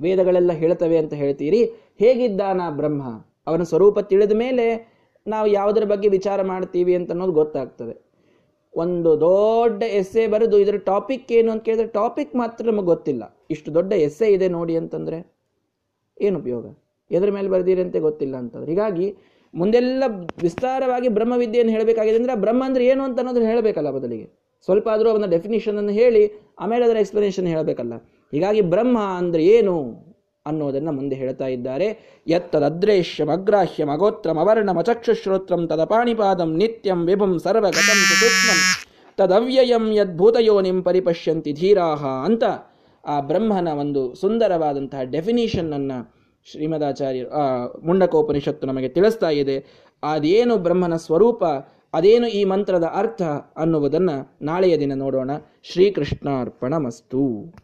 [0.00, 1.64] ವೇದಗಳೆಲ್ಲ ಹೇಳ್ತವೆ ಅಂತ ಹೇಳ್ತೀರಿ.
[1.98, 3.02] ಹೇಗಿದ್ದಾನ ಬ್ರಹ್ಮ?
[3.46, 4.66] ಅವನ ಸ್ವರೂಪ ತಿಳಿದ ಮೇಲೆ
[5.26, 8.10] ನಾವು ಯಾವುದರ ಬಗ್ಗೆ ವಿಚಾರ ಮಾಡ್ತೀವಿ ಅಂತ ಅನ್ನೋದು ಗೊತ್ತಾಗ್ತದೆ.
[8.74, 13.36] ಒಂದು ದೊಡ್ಡ ಎಸ್ಸೆ ಬರೆದು ಇದರ ಟಾಪಿಕ್ ಏನು ಅಂತ ಕೇಳಿದ್ರೆ ಟಾಪಿಕ್ ಮಾತ್ರ ನಮಗೆ ಗೊತ್ತಿಲ್ಲ.
[13.50, 15.32] ಇಷ್ಟು ದೊಡ್ಡ ಎಸ್ಸೆ ಇದೆ ನೋಡಿ ಅಂತಂದ್ರೆ
[16.20, 16.66] ಏನು ಉಪಯೋಗ?
[17.10, 18.70] ಎದ್ರ ಮೇಲೆ ಬರೆದಿರಂತೆ ಅಂತ ಗೊತ್ತಿಲ್ಲ ಅಂತಂದ್ರೆ.
[18.70, 19.16] ಹೀಗಾಗಿ
[19.54, 20.04] ಮುಂದೆಲ್ಲ
[20.42, 24.26] ವಿಸ್ತಾರವಾಗಿ ಬ್ರಹ್ಮವಿದ್ಯೆಯನ್ನು ಹೇಳಬೇಕಾಗಿದೆ ಅಂದರೆ ಬ್ರಹ್ಮ ಅಂದರೆ ಏನು ಅಂತ ಅನ್ನೋದನ್ನು ಹೇಳಬೇಕಲ್ಲ ಬದಲಿಗೆ.
[24.68, 26.22] ಸ್ವಲ್ಪ ಆದರೂ ಅವನ ಡೆಫಿನೇಷನನ್ನು ಹೇಳಿ,
[26.58, 27.94] ಆಮೇಲೆ ಅದರ ಎಕ್ಸ್ಪ್ಲನೇಷನ್ ಹೇಳಬೇಕಲ್ಲ.
[28.32, 29.74] ಹೀಗಾಗಿ ಬ್ರಹ್ಮ ಅಂದರೆ ಏನು
[30.46, 31.88] ಅನ್ನೋದನ್ನು ಮುಂದೆ ಹೇಳ್ತಾ ಇದ್ದಾರೆ.
[32.26, 38.60] ಯತ್ತದದ್ರೇಶ್ಯಂ ಅಗ್ರಾಹ್ಯಂ ಅಗೋತ್ರಂ ಅವರ್ಣಂ ಅಚಕ್ಷುಶ್ರೋತ್ರಂ ತದಪಾಣಿಪಾದಂ ನಿತ್ಯಂ ವಿಭುಂ ಸರ್ವಗತಂ ಸುಸೂಕ್ಷ್ಮಂ
[39.18, 42.44] ತದವ್ಯಯಂ ಯದ್ಭೂತಯೋನಿಂ ಪರಿಪಶ್ಯಂತಿ ಧೀರಾಹ ಅಂತ
[43.04, 45.98] ಆ ಬ್ರಹ್ಮನ ಒಂದು ಸುಂದರವಾದಂತಹ ಡೆಫಿನೇಷನ್ನನ್ನು
[46.44, 47.30] ಶ್ರೀಮದಾಚಾರ್ಯರು
[47.86, 49.64] ಮುಂಡಕೋಪನಿಷತ್ತು ನಮಗೆ ತಿಳಿಸ್ತಾ ಇದೆ.
[50.02, 51.44] ಅದೇನು ಬ್ರಹ್ಮನ ಸ್ವರೂಪ,
[51.94, 53.22] ಅದೇನು ಈ ಮಂತ್ರದ ಅರ್ಥ
[53.56, 55.30] ಅನ್ನುವುದನ್ನು ನಾಳೆಯ ದಿನ ನೋಡೋಣ.
[55.62, 57.54] ಶ್ರೀಕೃಷ್ಣಾರ್ಪಣ ಮಸ್ತು